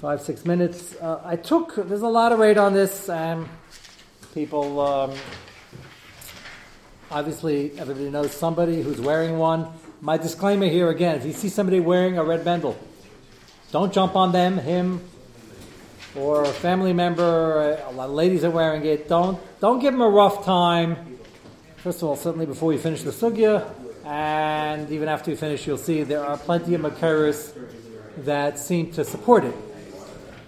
five, 0.00 0.22
six 0.22 0.46
minutes. 0.46 0.96
Uh, 0.96 1.20
I 1.22 1.36
took, 1.36 1.74
there's 1.76 2.00
a 2.00 2.08
lot 2.08 2.32
of 2.32 2.38
rate 2.38 2.56
on 2.56 2.72
this. 2.72 3.10
Um, 3.10 3.50
people, 4.32 4.80
um, 4.80 5.12
obviously, 7.14 7.70
everybody 7.78 8.10
knows 8.10 8.32
somebody 8.32 8.82
who's 8.82 9.00
wearing 9.00 9.38
one. 9.38 9.68
My 10.00 10.16
disclaimer 10.16 10.66
here 10.66 10.90
again 10.90 11.14
if 11.16 11.24
you 11.24 11.32
see 11.32 11.48
somebody 11.48 11.78
wearing 11.78 12.18
a 12.18 12.24
red 12.24 12.44
bendel, 12.44 12.76
Don't 13.70 13.92
jump 13.92 14.16
on 14.16 14.32
them, 14.32 14.58
him, 14.58 15.00
or 16.16 16.42
a 16.42 16.48
family 16.48 16.92
member. 16.92 17.78
A 17.86 17.90
lot 17.92 18.08
of 18.08 18.14
ladies 18.14 18.44
are 18.44 18.50
wearing 18.50 18.84
it. 18.84 19.08
Don't 19.08 19.38
don't 19.60 19.78
give 19.78 19.92
them 19.92 20.02
a 20.02 20.08
rough 20.08 20.44
time. 20.44 21.18
First 21.76 22.02
of 22.02 22.08
all, 22.08 22.16
certainly 22.16 22.46
before 22.46 22.72
you 22.72 22.78
finish 22.80 23.02
the 23.02 23.12
sugya, 23.12 23.64
and 24.04 24.90
even 24.90 25.08
after 25.08 25.30
you 25.30 25.36
finish, 25.36 25.66
you'll 25.66 25.78
see 25.78 26.02
there 26.02 26.24
are 26.24 26.36
plenty 26.36 26.74
of 26.74 26.80
makaris 26.80 27.52
that 28.24 28.58
seem 28.58 28.90
to 28.92 29.04
support 29.04 29.44
it. 29.44 29.54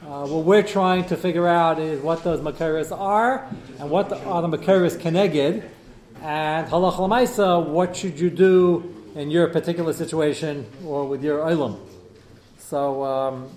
Uh, 0.05 0.26
what 0.26 0.44
we're 0.44 0.62
trying 0.62 1.05
to 1.05 1.16
figure 1.16 1.46
out 1.48 1.79
is 1.79 2.00
what 2.00 2.24
those 2.24 2.40
makaris 2.40 2.96
are 2.96 3.46
and 3.79 3.90
what 3.90 4.09
the, 4.09 4.18
are 4.24 4.40
the 4.40 4.57
makaris 4.57 4.96
keneged, 4.96 5.68
and 6.22 6.68
halach 6.68 6.94
lamaisa, 6.94 7.66
what 7.66 7.96
should 7.96 8.18
you 8.18 8.31
do 8.31 8.96
in 9.16 9.31
your 9.31 9.48
particular 9.48 9.94
situation 9.94 10.66
or 10.85 11.09
with 11.09 11.24
your 11.24 11.38
ilum. 11.38 11.79
So, 12.59 13.02
um, 13.02 13.48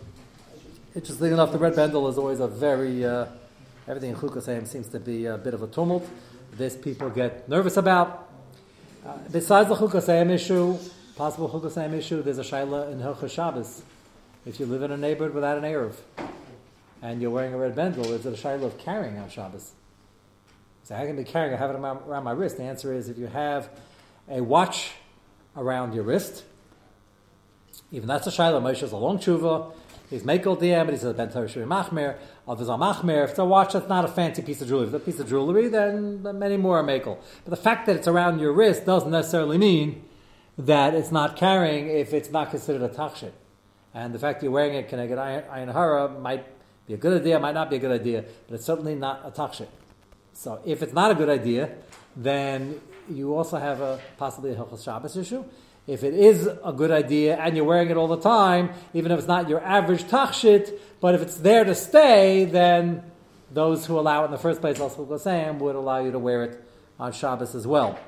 interesting 0.96 1.34
enough, 1.34 1.52
the 1.52 1.58
red 1.58 1.76
bendel 1.76 2.08
is 2.08 2.18
always 2.18 2.40
a 2.40 2.48
very, 2.48 3.04
uh, 3.04 3.26
everything 3.86 4.12
in 4.12 4.16
Chukasayim 4.16 4.66
seems 4.66 4.88
to 4.88 5.00
be 5.02 5.26
a 5.26 5.38
bit 5.38 5.54
of 5.54 5.62
a 5.62 5.68
tumult. 5.68 6.08
This 6.54 6.78
people 6.78 7.10
get 7.10 7.50
nervous 7.50 7.76
about. 7.76 8.30
Uh, 9.06 9.18
besides 9.32 9.68
the 9.68 9.76
Chukasayim 9.76 10.32
issue, 10.32 10.78
possible 11.18 11.50
Chukasayim 11.50 11.94
issue, 11.94 12.24
there's 12.24 12.40
a 12.40 12.44
Shaila 12.44 12.94
in 12.94 13.00
Hilchah 13.00 13.30
Shabbos. 13.30 13.84
If 14.46 14.62
you 14.62 14.66
live 14.66 14.84
in 14.84 14.92
a 14.92 14.98
neighborhood 14.98 15.36
without 15.36 15.58
an 15.58 15.66
Eruv, 15.66 15.96
and 17.02 17.22
you're 17.22 17.32
wearing 17.32 17.54
a 17.54 17.58
red 17.58 17.76
bendel, 17.76 18.14
is 18.14 18.26
it 18.26 18.34
a 18.34 18.42
Shaila 18.42 18.64
of 18.64 18.78
carrying 18.78 19.18
on 19.18 19.30
Shabbos? 19.30 19.74
So 20.90 20.96
how 20.96 21.06
can 21.06 21.16
be 21.16 21.24
carrying? 21.24 21.54
I 21.54 21.58
have 21.58 21.70
it 21.70 21.76
around 21.76 22.24
my 22.24 22.32
wrist. 22.32 22.58
The 22.58 22.64
answer 22.64 22.92
is 22.92 23.10
if 23.10 23.20
you 23.20 23.28
have 23.28 23.70
a 24.28 24.42
watch 24.42 24.94
around 25.56 25.94
your 25.94 26.04
wrist, 26.04 26.44
even 27.92 28.08
that's 28.08 28.26
a 28.26 28.32
Shaila. 28.32 28.60
Moshe 28.60 28.82
is 28.82 28.92
a 28.92 28.98
long 28.98 29.20
tshuva. 29.20 29.72
He's 30.10 30.24
Mekel 30.24 30.60
Diem, 30.60 30.88
but 30.88 30.94
he's 30.96 31.04
a 31.04 31.14
Ben 31.14 31.30
Torah 31.30 31.48
Machmer. 31.48 32.18
Others 32.48 32.70
are 32.70 32.80
Machmer. 32.80 33.24
If 33.24 33.30
it's 33.30 33.40
a 33.40 33.46
watch 33.46 33.74
that's 33.74 33.88
not 33.88 34.04
a 34.04 34.08
fancy 34.08 34.42
piece 34.42 34.64
of 34.64 34.68
jewelry, 34.68 34.88
if 34.88 34.96
it's 34.96 35.04
a 35.04 35.06
piece 35.06 35.20
of 35.20 35.30
jewelry, 35.30 35.68
then 35.68 36.24
many 36.40 36.58
more 36.58 36.80
are 36.80 36.84
Mekel. 36.84 37.20
But 37.46 37.52
the 37.52 37.62
fact 37.62 37.86
that 37.86 37.96
it's 37.96 38.08
around 38.08 38.40
your 38.40 38.52
wrist 38.52 38.88
doesn't 38.88 39.12
necessarily 39.12 39.60
mean 39.60 40.04
that 40.58 40.96
it's 40.96 41.12
not 41.12 41.36
carrying 41.36 41.88
if 41.88 42.16
it's 42.16 42.32
not 42.32 42.50
considered 42.50 42.82
a 42.82 42.90
tachshit. 42.90 43.34
And 43.94 44.12
the 44.12 44.18
fact 44.18 44.42
you're 44.42 44.52
wearing 44.52 44.74
it, 44.74 44.90
can 44.90 44.98
I 44.98 45.06
get 45.06 45.20
ayin 45.20 45.72
hara, 45.72 46.10
might 46.10 46.48
be 46.88 46.96
a 46.96 46.98
good 46.98 47.22
idea, 47.22 47.40
might 47.40 47.54
not 47.54 47.70
be 47.70 47.76
a 47.76 47.80
good 47.80 47.92
idea, 47.92 48.26
but 48.48 48.56
it's 48.56 48.66
certainly 48.66 48.96
not 48.96 49.22
a 49.24 49.30
tachshit. 49.30 49.68
So 50.40 50.62
if 50.64 50.82
it's 50.82 50.94
not 50.94 51.12
a 51.12 51.16
good 51.16 51.28
idea, 51.28 51.70
then 52.16 52.80
you 53.10 53.36
also 53.36 53.58
have 53.58 53.82
a 53.82 54.00
possibly 54.16 54.52
a 54.52 54.56
Hilchos 54.56 54.86
Shabbos 54.86 55.18
issue. 55.18 55.44
If 55.86 56.02
it 56.06 56.14
is 56.14 56.48
a 56.64 56.72
good 56.72 56.92
idea 56.92 57.36
and 57.36 57.58
you're 57.58 57.66
wearing 57.66 57.90
it 57.90 57.98
all 57.98 58.08
the 58.08 58.22
time, 58.22 58.70
even 58.94 59.12
if 59.12 59.20
it's 59.20 59.28
not 59.28 59.50
your 59.50 59.62
average 59.62 60.06
tachshit, 60.06 60.80
but 61.02 61.14
if 61.14 61.22
it's 61.22 61.36
there 61.36 61.66
to 61.66 61.76
stay, 61.76 62.46
then 62.46 63.04
those 63.52 63.86
who 63.86 64.00
allow 64.00 64.22
it 64.22 64.26
in 64.28 64.32
the 64.32 64.38
first 64.38 64.62
place, 64.62 64.80
also 64.80 65.06
Gosayim, 65.06 65.58
would 65.58 65.76
allow 65.76 66.02
you 66.02 66.12
to 66.14 66.20
wear 66.20 66.46
it 66.46 66.64
on 66.98 67.12
Shabbos 67.12 67.54
as 67.54 67.68
well. 67.68 68.00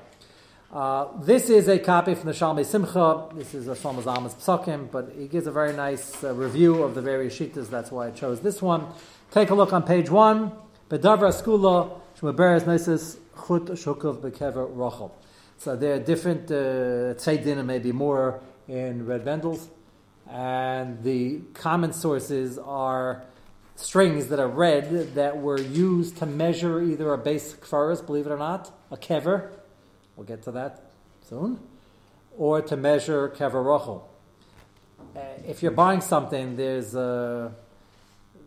Uh, 0.72 1.08
this 1.24 1.50
is 1.50 1.68
a 1.68 1.80
copy 1.80 2.16
from 2.16 2.28
the 2.28 2.34
Shalmei 2.34 2.66
Simcha. 2.66 3.28
This 3.36 3.54
is 3.54 3.68
a 3.68 3.76
Shlomo 3.76 4.02
Zalman's 4.04 4.36
Psakim, 4.36 4.90
but 4.90 5.12
he 5.18 5.28
gives 5.28 5.48
a 5.48 5.52
very 5.52 5.74
nice 5.74 6.24
uh, 6.24 6.34
review 6.34 6.82
of 6.82 6.96
the 6.96 7.02
various 7.02 7.38
shitas. 7.38 7.70
That's 7.70 7.92
why 7.92 8.08
I 8.08 8.12
chose 8.12 8.40
this 8.40 8.62
one. 8.62 8.88
Take 9.32 9.50
a 9.50 9.54
look 9.54 9.74
on 9.74 9.84
page 9.84 10.10
one. 10.10 10.54
Bedavra 10.90 11.34
Skula 11.34 12.01
So 12.22 12.32
there 12.32 12.50
are 12.54 12.60
different 16.00 16.52
uh, 16.52 17.18
tzeidinim, 17.18 17.66
maybe 17.66 17.92
more 17.92 18.40
in 18.68 19.08
red 19.08 19.26
bendels, 19.26 19.70
and 20.30 21.02
the 21.02 21.40
common 21.56 21.94
sources 21.94 22.60
are 22.60 23.24
strings 23.76 24.28
that 24.28 24.40
are 24.40 24.48
red 24.48 25.16
that 25.16 25.36
were 25.38 25.60
used 25.60 26.18
to 26.18 26.28
measure 26.28 26.80
either 26.84 27.12
a 27.12 27.18
base 27.18 27.56
kfaris, 27.56 28.06
believe 28.06 28.28
it 28.28 28.32
or 28.32 28.38
not, 28.38 28.72
a 28.92 28.98
kever, 28.98 29.54
we'll 30.16 30.28
get 30.28 30.44
to 30.44 30.52
that 30.52 30.92
soon, 31.28 31.60
or 32.38 32.62
to 32.62 32.78
measure 32.78 33.30
kever. 33.30 34.04
Uh, 35.16 35.20
if 35.48 35.64
you're 35.64 35.72
buying 35.72 36.02
something, 36.02 36.56
there's 36.56 36.96
uh, 36.96 37.50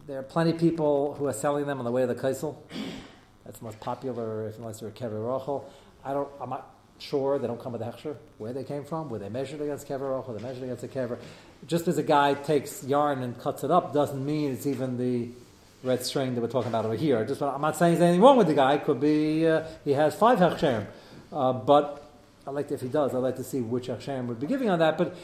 there 0.06 0.20
are 0.20 0.22
plenty 0.22 0.50
of 0.52 0.58
people 0.58 1.14
who 1.14 1.26
are 1.26 1.32
selling 1.32 1.66
them 1.66 1.80
on 1.80 1.84
the 1.84 1.90
way 1.90 2.02
of 2.02 2.08
the 2.08 2.14
kaisel. 2.14 2.54
That's 3.44 3.58
the 3.58 3.64
most 3.64 3.80
popular, 3.80 4.48
if 4.48 4.58
unless 4.58 4.80
they're 4.80 4.88
a 4.88 4.92
kever 4.92 5.20
rochel. 5.22 5.64
I 6.04 6.12
don't. 6.12 6.28
I'm 6.40 6.50
not 6.50 6.74
Sure, 6.98 7.38
they 7.38 7.46
don't 7.46 7.60
come 7.60 7.72
with 7.72 7.82
a 7.82 7.84
hechsher. 7.84 8.16
Where 8.38 8.52
they 8.52 8.64
came 8.64 8.84
from, 8.84 9.10
were 9.10 9.18
they 9.18 9.28
measured 9.28 9.60
against 9.60 9.88
kever, 9.88 10.02
or 10.02 10.34
they 10.34 10.42
measured 10.42 10.62
against 10.62 10.84
a 10.84 10.88
kever. 10.88 11.18
Just 11.66 11.88
as 11.88 11.98
a 11.98 12.02
guy 12.02 12.34
takes 12.34 12.84
yarn 12.84 13.22
and 13.22 13.38
cuts 13.38 13.64
it 13.64 13.70
up 13.70 13.92
doesn't 13.92 14.24
mean 14.24 14.52
it's 14.52 14.66
even 14.66 14.96
the 14.96 15.28
red 15.82 16.04
string 16.04 16.34
that 16.34 16.40
we're 16.40 16.48
talking 16.48 16.68
about 16.68 16.84
over 16.84 16.94
here. 16.94 17.24
Just, 17.24 17.42
I'm 17.42 17.60
not 17.60 17.76
saying 17.76 17.94
there's 17.94 18.02
anything 18.02 18.22
wrong 18.22 18.36
with 18.36 18.46
the 18.46 18.54
guy. 18.54 18.74
It 18.74 18.84
could 18.84 19.00
be 19.00 19.46
uh, 19.46 19.64
he 19.84 19.92
has 19.92 20.14
five 20.14 20.38
hechsherim. 20.38 20.86
Uh, 21.32 21.52
but 21.52 22.10
I 22.46 22.50
like 22.50 22.68
to, 22.68 22.74
if 22.74 22.80
he 22.80 22.88
does, 22.88 23.14
I'd 23.14 23.18
like 23.18 23.36
to 23.36 23.44
see 23.44 23.60
which 23.60 23.88
hechsherim 23.88 24.26
would 24.26 24.40
be 24.40 24.46
giving 24.46 24.70
on 24.70 24.78
that. 24.78 24.96
But 24.96 25.16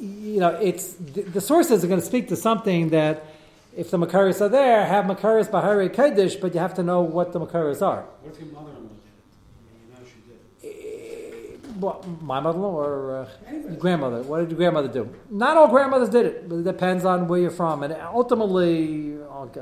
you 0.00 0.38
know, 0.38 0.50
it's 0.50 0.92
the, 0.92 1.22
the 1.22 1.40
sources 1.40 1.82
are 1.82 1.88
going 1.88 2.00
to 2.00 2.06
speak 2.06 2.28
to 2.28 2.36
something 2.36 2.90
that 2.90 3.24
if 3.76 3.90
the 3.90 3.98
makaris 3.98 4.40
are 4.40 4.48
there, 4.48 4.84
have 4.86 5.04
makaris 5.04 5.50
bahari 5.50 5.88
kodesh, 5.88 6.40
but 6.40 6.54
you 6.54 6.60
have 6.60 6.74
to 6.74 6.82
know 6.82 7.00
what 7.02 7.32
the 7.32 7.40
makaris 7.40 7.80
are. 7.86 8.02
What 8.22 8.34
if 8.34 8.40
your 8.40 8.52
mother 8.52 8.70
in 8.70 8.82
law 8.84 8.90
did 10.62 10.68
it? 10.68 11.56
Uh 11.64 11.80
What, 11.80 12.06
my 12.20 12.40
mother-in-law 12.40 12.74
or 12.74 12.94
uh, 13.20 13.28
grandmother? 13.78 14.22
What 14.22 14.40
did 14.40 14.50
your 14.50 14.58
grandmother 14.58 14.88
do? 14.88 15.08
Not 15.30 15.56
all 15.56 15.68
grandmothers 15.68 16.10
did 16.10 16.26
it, 16.26 16.48
but 16.48 16.56
it 16.56 16.64
depends 16.64 17.04
on 17.04 17.26
where 17.28 17.40
you're 17.40 17.50
from. 17.62 17.82
And 17.84 17.92
ultimately, 18.20 19.16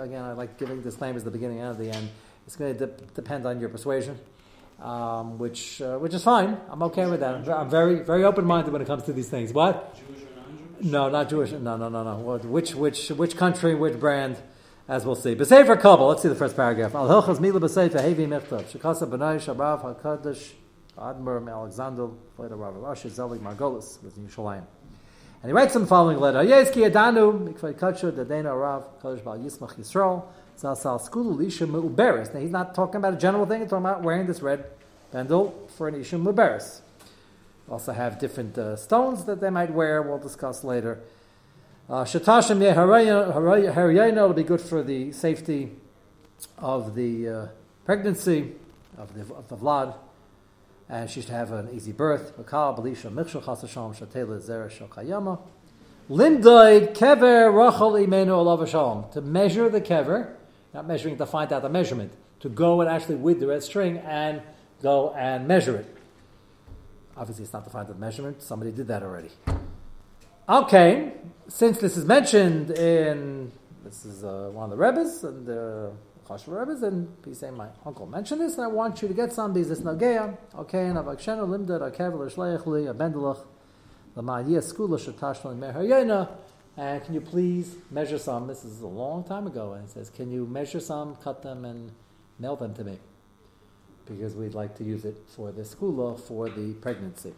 again, 0.06 0.24
I 0.24 0.32
like 0.32 0.58
giving 0.58 0.82
disclaimers 0.82 1.22
at 1.22 1.26
the 1.26 1.30
beginning 1.38 1.60
and 1.60 1.68
at 1.70 1.78
the 1.78 1.90
end. 1.90 2.08
It's 2.46 2.56
going 2.56 2.76
to 2.76 2.86
de- 2.86 2.92
depend 3.14 3.46
on 3.46 3.60
your 3.60 3.68
persuasion, 3.68 4.18
um, 4.82 5.38
which 5.38 5.82
uh, 5.82 5.98
which 6.02 6.14
is 6.14 6.24
fine. 6.24 6.56
I'm 6.70 6.82
okay 6.84 7.06
with 7.06 7.20
that. 7.20 7.34
I'm, 7.36 7.44
I'm 7.62 7.70
very 7.70 7.96
very 8.02 8.24
open 8.24 8.44
minded 8.46 8.72
when 8.72 8.82
it 8.82 8.86
comes 8.86 9.04
to 9.04 9.12
these 9.12 9.28
things. 9.28 9.52
What? 9.52 9.94
Jewish? 9.94 10.27
No, 10.82 11.08
not 11.08 11.28
Jewish. 11.28 11.52
No, 11.52 11.76
no, 11.76 11.88
no, 11.88 12.04
no. 12.04 12.36
Which 12.38 12.74
which 12.74 13.08
which 13.08 13.36
country? 13.36 13.74
Which 13.74 13.98
brand? 13.98 14.36
As 14.86 15.04
we'll 15.04 15.16
see. 15.16 15.34
B'sefer 15.34 15.78
Kabul. 15.78 16.08
Let's 16.08 16.22
see 16.22 16.28
the 16.28 16.34
first 16.34 16.56
paragraph. 16.56 16.94
Al 16.94 17.08
hilchas 17.08 17.40
mila 17.40 17.60
b'sefer 17.60 18.00
hevi 18.00 18.26
michtav. 18.26 18.64
Shekasa 18.64 19.08
b'nai 19.08 19.36
shabrav 19.38 19.82
hakadosh 19.82 20.52
Admir 20.98 21.48
Alexander, 21.48 22.08
later 22.36 22.56
Rav 22.56 22.74
Rashi, 22.74 23.08
Zelig 23.08 23.40
Margolis, 23.40 24.02
in 24.16 24.26
Yerushalayim. 24.26 24.64
And 25.42 25.50
he 25.50 25.52
writes 25.52 25.76
in 25.76 25.82
the 25.82 25.86
following 25.86 26.18
letter, 26.18 26.40
Yeski 26.40 26.90
Adanu, 26.90 27.54
Mikvay 27.54 27.78
Kacha, 27.78 28.10
Dadena 28.10 28.60
Rav, 28.60 29.00
Kadosh 29.00 29.22
Bal 29.22 29.38
Yismach 29.38 29.76
Yisrael, 29.76 30.24
Zasal 30.58 31.00
Skulu 31.00 31.36
Lisha 31.36 31.68
Mu'beris. 31.68 32.34
Now 32.34 32.40
he's 32.40 32.50
not 32.50 32.74
talking 32.74 32.96
about 32.96 33.14
a 33.14 33.16
general 33.16 33.46
thing, 33.46 33.60
he's 33.60 33.70
talking 33.70 33.84
about 33.84 34.02
wearing 34.02 34.26
this 34.26 34.42
red 34.42 34.64
bendel 35.12 35.68
for 35.76 35.86
an 35.86 35.94
Isha 35.94 36.16
Mu'beris. 36.16 36.80
Also 37.70 37.92
have 37.92 38.18
different 38.18 38.56
uh, 38.56 38.76
stones 38.76 39.24
that 39.24 39.40
they 39.40 39.50
might 39.50 39.72
wear, 39.72 40.02
we'll 40.02 40.18
discuss 40.18 40.64
later. 40.64 41.00
Uh, 41.88 42.04
Shatashim 42.04 42.60
Haryayna 42.74 44.26
will 44.26 44.34
be 44.34 44.42
good 44.42 44.60
for 44.60 44.82
the 44.82 45.12
safety 45.12 45.72
of 46.58 46.94
the 46.94 47.28
uh, 47.28 47.46
pregnancy, 47.84 48.52
of 48.96 49.14
the, 49.14 49.34
of 49.34 49.48
the 49.48 49.56
vlad 49.56 49.94
and 50.88 51.10
she 51.10 51.20
should 51.20 51.30
have 51.30 51.52
an 51.52 51.68
easy 51.72 51.92
birth. 51.92 52.32
Lindoid 56.08 56.94
Kever 56.94 57.52
Rachel 57.52 57.92
Imenu 57.92 58.30
Olav 58.30 59.12
To 59.12 59.20
measure 59.20 59.68
the 59.68 59.80
kever, 59.80 60.32
not 60.72 60.86
measuring 60.86 61.18
to 61.18 61.26
find 61.26 61.52
out 61.52 61.62
the 61.62 61.68
measurement, 61.68 62.12
to 62.40 62.48
go 62.48 62.80
and 62.80 62.88
actually 62.88 63.16
with 63.16 63.40
the 63.40 63.46
red 63.48 63.62
string 63.62 63.98
and 63.98 64.40
go 64.82 65.12
and 65.14 65.46
measure 65.46 65.76
it. 65.76 65.97
Obviously, 67.18 67.44
it's 67.44 67.52
not 67.52 67.70
find 67.70 67.88
the 67.88 67.94
measurement. 67.94 68.42
Somebody 68.42 68.70
did 68.70 68.86
that 68.88 69.02
already. 69.02 69.30
Okay, 70.48 71.12
since 71.48 71.78
this 71.78 71.96
is 71.96 72.04
mentioned 72.04 72.70
in 72.70 73.52
this 73.84 74.04
is 74.04 74.24
uh, 74.24 74.50
one 74.52 74.64
of 74.64 74.70
the 74.70 74.76
rebbes 74.76 75.24
and 75.24 75.48
uh, 75.48 75.90
Chashva 76.28 76.60
Rebbe's, 76.60 76.82
and 76.82 77.08
he's 77.24 77.38
saying, 77.38 77.56
my 77.56 77.68
uncle 77.84 78.06
mentioned 78.06 78.40
this, 78.40 78.54
and 78.54 78.64
I 78.64 78.68
want 78.68 79.00
you 79.02 79.08
to 79.08 79.14
get 79.14 79.32
some 79.32 79.52
because 79.52 79.70
it's 79.70 79.80
Nagea. 79.80 80.36
Okay, 80.56 80.86
and 80.86 80.96
Avakshenu 80.96 81.48
Limdad 81.48 81.80
Akevel 81.80 82.32
Shleich 82.32 82.66
Li 82.66 82.82
Abendelach 82.82 83.44
Lamayia 84.16 84.62
Skula 84.62 84.98
Shatashlan 84.98 85.58
Meher 85.58 86.28
And 86.76 87.04
can 87.04 87.14
you 87.14 87.20
please 87.20 87.76
measure 87.90 88.18
some? 88.18 88.46
This 88.46 88.64
is 88.64 88.80
a 88.82 88.86
long 88.86 89.24
time 89.24 89.46
ago, 89.46 89.72
and 89.72 89.86
he 89.86 89.90
says, 89.90 90.10
can 90.10 90.30
you 90.30 90.46
measure 90.46 90.80
some, 90.80 91.16
cut 91.16 91.42
them, 91.42 91.64
and 91.64 91.92
mail 92.38 92.56
them 92.56 92.74
to 92.74 92.84
me? 92.84 92.98
Because 94.08 94.34
we'd 94.34 94.54
like 94.54 94.76
to 94.78 94.84
use 94.84 95.04
it 95.04 95.16
for 95.36 95.52
the 95.52 95.62
skula 95.62 96.18
for 96.18 96.48
the 96.48 96.72
pregnancy. 96.74 97.34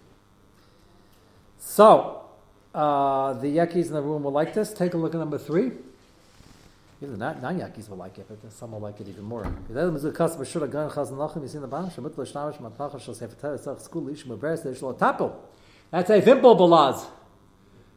So, 1.58 2.22
uh, 2.74 3.32
the 3.34 3.48
yakis 3.48 3.86
in 3.86 3.92
the 3.92 4.02
room 4.02 4.22
will 4.22 4.32
like 4.32 4.54
this. 4.54 4.72
Take 4.72 4.94
a 4.94 4.96
look 4.96 5.14
at 5.14 5.18
number 5.18 5.38
three. 5.38 5.72
Even 7.02 7.18
the 7.18 7.32
non-Yakis 7.32 7.88
will 7.88 7.96
like 7.96 8.18
it, 8.18 8.26
but 8.28 8.52
some 8.52 8.72
will 8.72 8.80
like 8.80 9.00
it 9.00 9.08
even 9.08 9.24
more. 9.24 9.44
That's 15.90 16.10
a 16.10 16.20
vimple 16.20 16.58
balaz. 16.58 17.06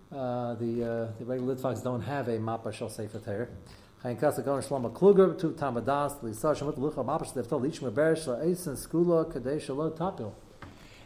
Uh, 0.10 0.54
the 0.56 0.84
uh, 0.84 1.08
the 1.20 1.26
regular 1.26 1.56
Litvaks 1.56 1.84
don't 1.84 2.02
have 2.02 2.28
a 2.28 2.38
mappa 2.38 2.72
shel 2.72 2.88
sefer. 2.88 3.50
Chayin 4.04 4.20
kasa 4.20 4.44
shlomo 4.44 4.92
kluger 4.92 5.38
lisa 6.24 6.48
shemut 6.48 6.78
lucha 6.78 7.06
la'eisen 8.28 8.76
skula 8.76 9.32
tapil. 9.98 10.34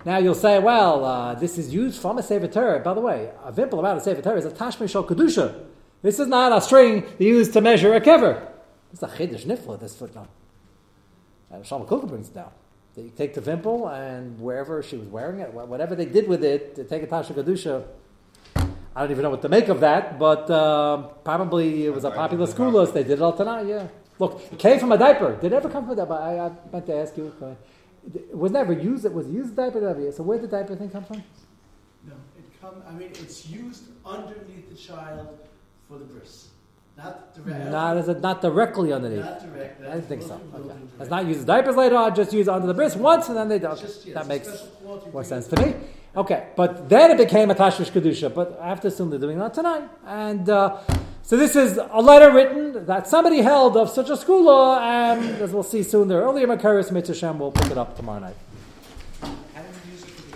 Now 0.05 0.17
you'll 0.17 0.35
say, 0.35 0.59
well, 0.59 1.05
uh, 1.05 1.35
this 1.35 1.57
is 1.57 1.73
used 1.73 2.01
from 2.01 2.17
a 2.17 2.23
sefer 2.23 2.47
Torah. 2.47 2.79
By 2.79 2.93
the 2.93 3.01
way, 3.01 3.31
a 3.43 3.51
vimpel 3.51 3.79
about 3.79 3.97
a 3.97 4.01
sefer 4.01 4.21
Torah 4.21 4.37
is 4.37 4.45
a 4.45 4.51
tashmi 4.51 4.89
shel 4.89 5.03
kedusha. 5.03 5.65
This 6.01 6.19
is 6.19 6.27
not 6.27 6.55
a 6.55 6.61
string 6.61 7.03
used 7.19 7.53
to 7.53 7.61
measure 7.61 7.93
a 7.93 8.01
kever. 8.01 8.47
It's 8.93 9.03
a 9.03 9.07
chiddush 9.07 9.45
nifla. 9.45 9.79
This 9.79 9.95
footnote. 9.95 10.29
And 11.51 11.63
Shlomo 11.63 11.87
Kluger 11.87 12.07
brings 12.07 12.29
it 12.29 12.35
down. 12.35 12.51
They 12.95 13.09
take 13.09 13.33
the 13.33 13.41
vimple 13.41 13.91
and 13.91 14.39
wherever 14.39 14.81
she 14.81 14.97
was 14.97 15.07
wearing 15.07 15.39
it, 15.39 15.53
whatever 15.53 15.95
they 15.95 16.05
did 16.05 16.27
with 16.27 16.43
it, 16.43 16.75
they 16.75 16.83
take 16.83 17.03
a 17.03 17.07
tasha 17.07 17.33
kedusha. 17.33 17.85
I 18.97 19.01
don't 19.01 19.11
even 19.11 19.21
know 19.21 19.29
what 19.29 19.43
to 19.43 19.49
make 19.49 19.67
of 19.67 19.81
that, 19.81 20.17
but 20.17 20.49
uh, 20.49 21.03
probably 21.23 21.85
it 21.85 21.93
was 21.93 22.03
a 22.03 22.09
popular 22.09 22.47
school 22.47 22.71
list. 22.71 22.95
They 22.95 23.03
did 23.03 23.19
it 23.19 23.21
all 23.21 23.31
tonight. 23.31 23.67
Yeah. 23.67 23.89
Look, 24.17 24.41
it 24.51 24.57
came 24.57 24.79
from 24.79 24.91
a 24.91 24.97
diaper. 24.97 25.35
Did 25.35 25.53
it 25.53 25.55
ever 25.55 25.69
come 25.69 25.83
from 25.83 25.93
a 25.93 25.95
diaper? 25.97 26.13
I, 26.13 26.47
I 26.47 26.51
meant 26.71 26.87
to 26.87 26.95
ask 26.95 27.15
you. 27.15 27.31
It 28.15 28.35
was 28.35 28.51
never 28.51 28.73
used. 28.73 29.05
It 29.05 29.13
was 29.13 29.27
used 29.29 29.55
diaper. 29.55 29.79
So 30.13 30.23
where 30.23 30.39
did 30.39 30.49
the 30.49 30.57
diaper 30.57 30.75
thing 30.75 30.89
come 30.89 31.03
from? 31.03 31.23
No, 32.07 32.15
it 32.39 32.45
come. 32.59 32.81
I 32.89 32.93
mean, 32.93 33.09
it's 33.09 33.47
used 33.47 33.83
underneath 34.03 34.67
the 34.67 34.75
child 34.75 35.27
for 35.87 35.99
the 35.99 36.05
bris. 36.05 36.47
Not 36.97 37.35
directly. 37.35 37.69
Not 37.69 37.97
as 37.97 38.07
a, 38.07 38.15
not 38.15 38.41
directly 38.41 38.93
underneath. 38.93 39.23
Not 39.23 39.53
direct. 39.53 39.79
I 39.81 39.91
didn't 39.91 40.07
think 40.07 40.23
so. 40.23 40.41
Okay. 40.55 40.73
Let's 40.97 41.11
not 41.11 41.27
use 41.27 41.45
diapers 41.45 41.75
later 41.75 41.97
on. 41.97 42.15
Just 42.15 42.33
use 42.33 42.47
it 42.47 42.51
under 42.51 42.65
the 42.65 42.73
bris 42.73 42.95
once, 42.95 43.27
and 43.27 43.37
then 43.37 43.47
they 43.47 43.59
don't. 43.59 43.79
Just, 43.79 44.07
yeah, 44.07 44.15
that 44.15 44.25
makes 44.25 44.47
special 44.47 44.67
cloth 44.81 45.05
you 45.05 45.11
more 45.11 45.23
sense 45.23 45.45
to 45.49 45.61
me. 45.63 45.75
Okay, 46.17 46.47
but 46.55 46.89
then 46.89 47.11
it 47.11 47.17
became 47.17 47.51
a 47.51 47.55
tashmish 47.55 47.91
kedusha. 47.91 48.33
But 48.33 48.57
I 48.59 48.69
have 48.69 48.81
to 48.81 48.87
assume 48.87 49.11
they're 49.11 49.19
doing 49.19 49.37
that 49.37 49.53
tonight. 49.53 49.87
And 50.07 50.49
uh, 50.49 50.79
so 51.21 51.37
this 51.37 51.55
is 51.55 51.77
a 51.91 52.01
letter 52.01 52.31
written 52.31 52.87
that 52.87 53.07
somebody 53.07 53.41
held 53.41 53.77
of 53.77 53.91
such 53.91 54.09
a 54.09 54.17
school 54.17 54.45
law, 54.45 54.79
and 54.79 55.23
as 55.39 55.51
we'll 55.51 55.61
see 55.61 55.83
soon, 55.83 56.07
there 56.07 56.21
the 56.21 56.25
earlier 56.25 56.47
Makaris 56.47 56.91
Mitzvah 56.91 57.33
will 57.33 57.51
pick 57.51 57.69
it 57.69 57.77
up 57.77 57.95
tomorrow 57.95 58.19
night. 58.19 58.35